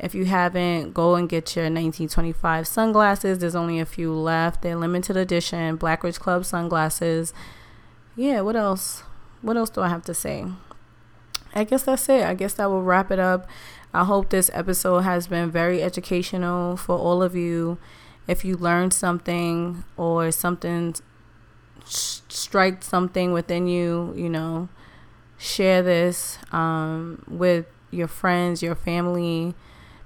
If 0.00 0.14
you 0.14 0.24
haven't, 0.24 0.94
go 0.94 1.14
and 1.14 1.28
get 1.28 1.54
your 1.54 1.64
1925 1.64 2.66
sunglasses. 2.66 3.38
There's 3.38 3.54
only 3.54 3.78
a 3.80 3.84
few 3.84 4.14
left. 4.14 4.62
They're 4.62 4.76
limited 4.76 5.18
edition 5.18 5.76
Black 5.76 6.00
Club 6.00 6.46
sunglasses. 6.46 7.34
Yeah, 8.16 8.40
what 8.40 8.56
else? 8.56 9.02
What 9.42 9.58
else 9.58 9.68
do 9.68 9.82
I 9.82 9.88
have 9.90 10.04
to 10.04 10.14
say? 10.14 10.46
I 11.54 11.64
guess 11.64 11.82
that's 11.82 12.08
it. 12.08 12.24
I 12.24 12.32
guess 12.32 12.54
that 12.54 12.70
will 12.70 12.82
wrap 12.82 13.10
it 13.10 13.18
up. 13.18 13.46
I 13.92 14.04
hope 14.04 14.30
this 14.30 14.50
episode 14.54 15.00
has 15.00 15.26
been 15.26 15.50
very 15.50 15.82
educational 15.82 16.78
for 16.78 16.96
all 16.96 17.22
of 17.22 17.36
you 17.36 17.76
if 18.26 18.44
you 18.44 18.56
learned 18.56 18.92
something 18.92 19.84
or 19.96 20.30
something 20.30 20.94
strike 21.84 22.82
something 22.82 23.32
within 23.32 23.66
you, 23.66 24.12
you 24.16 24.28
know, 24.28 24.68
share 25.38 25.82
this 25.82 26.38
um, 26.52 27.24
with 27.28 27.66
your 27.90 28.08
friends, 28.08 28.62
your 28.62 28.74
family, 28.74 29.54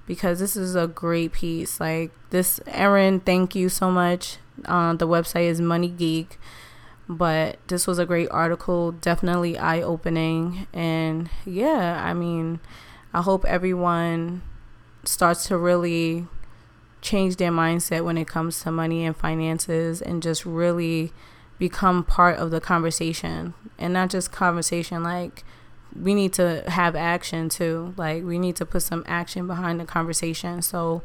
because 0.07 0.39
this 0.39 0.57
is 0.57 0.75
a 0.75 0.87
great 0.87 1.33
piece. 1.33 1.81
Like 1.81 2.11
this, 2.31 2.61
Erin, 2.67 3.21
thank 3.21 3.55
you 3.55 3.69
so 3.69 3.91
much. 3.91 4.39
Uh, 4.65 4.95
the 4.95 5.07
website 5.07 5.49
is 5.49 5.61
MoneyGeek, 5.61 6.37
but 7.09 7.59
this 7.69 7.87
was 7.87 7.99
a 7.99 8.07
great 8.07 8.29
article, 8.31 8.93
definitely 8.93 9.59
eye 9.59 9.83
opening. 9.83 10.67
And 10.73 11.29
yeah, 11.45 12.03
I 12.05 12.15
mean, 12.15 12.61
I 13.13 13.23
hope 13.23 13.45
everyone 13.45 14.43
starts 15.05 15.47
to 15.49 15.59
really 15.59 16.27
change 17.07 17.37
their 17.37 17.53
mindset 17.53 18.05
when 18.05 18.19
it 18.19 18.27
comes 18.27 18.61
to 18.63 18.71
money 18.71 19.05
and 19.05 19.17
finances 19.17 20.03
and 20.03 20.23
just 20.23 20.45
really 20.45 21.13
become 21.59 22.05
part 22.05 22.37
of 22.37 22.51
the 22.51 22.61
conversation 22.61 23.55
and 23.79 23.95
not 23.95 24.11
just 24.11 24.33
conversation 24.33 25.03
like 25.03 25.45
we 25.95 26.13
need 26.13 26.33
to 26.33 26.63
have 26.69 26.95
action 26.95 27.49
too 27.49 27.95
like 27.97 28.23
we 28.25 28.39
need 28.39 28.57
to 28.57 28.67
put 28.67 28.83
some 28.83 29.05
action 29.07 29.47
behind 29.47 29.81
the 29.81 29.85
conversation 29.85 30.61
so 30.61 31.03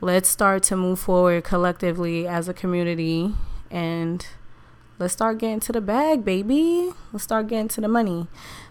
let's 0.00 0.28
start 0.28 0.62
to 0.62 0.76
move 0.76 0.98
forward 0.98 1.44
collectively 1.44 2.26
as 2.26 2.48
a 2.48 2.52
community 2.52 3.32
and 3.70 4.26
let's 4.98 5.14
start 5.14 5.38
getting 5.38 5.60
to 5.60 5.72
the 5.72 5.80
bag, 5.80 6.24
baby. 6.24 6.90
Let's 7.12 7.24
start 7.24 7.46
getting 7.46 7.68
to 7.68 7.80
the 7.80 7.88
money. 7.88 8.26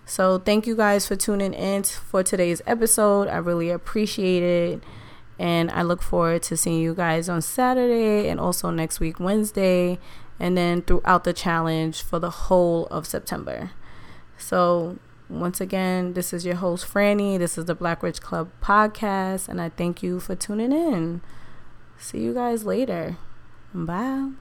So, 0.06 0.38
thank 0.38 0.68
you 0.68 0.76
guys 0.76 1.08
for 1.08 1.16
tuning 1.16 1.54
in 1.54 1.84
for 1.84 2.24
today's 2.24 2.62
episode. 2.68 3.28
I 3.28 3.38
really 3.38 3.70
appreciate 3.70 4.44
it. 4.44 4.84
And 5.40 5.72
I 5.72 5.84
look 5.84 6.02
forward 6.02 6.44
to 6.44 6.58
seeing 6.58 6.82
you 6.82 6.94
guys 6.94 7.30
on 7.30 7.42
Saturday 7.42 8.28
and 8.28 8.40
also 8.40 8.70
next 8.70 9.00
week, 9.00 9.20
Wednesday, 9.20 9.98
and 10.38 10.58
then 10.58 10.82
throughout 10.82 11.24
the 11.24 11.34
challenge 11.34 12.04
for 12.04 12.20
the 12.20 12.30
whole 12.30 12.88
of 12.88 13.08
September. 13.08 13.72
So, 14.38 15.00
once 15.30 15.62
again, 15.62 16.14
this 16.14 16.34
is 16.34 16.46
your 16.46 16.56
host, 16.56 16.86
Franny. 16.92 17.40
This 17.40 17.58
is 17.58 17.66
the 17.66 17.76
Black 17.76 18.04
Rich 18.04 18.22
Club 18.22 18.50
podcast, 18.62 19.48
and 19.48 19.62
I 19.62 19.70
thank 19.70 20.04
you 20.04 20.20
for 20.20 20.36
tuning 20.36 20.74
in. 20.74 21.22
See 21.98 22.20
you 22.20 22.34
guys 22.34 22.66
later. 22.66 23.18
Bye. 23.74 24.32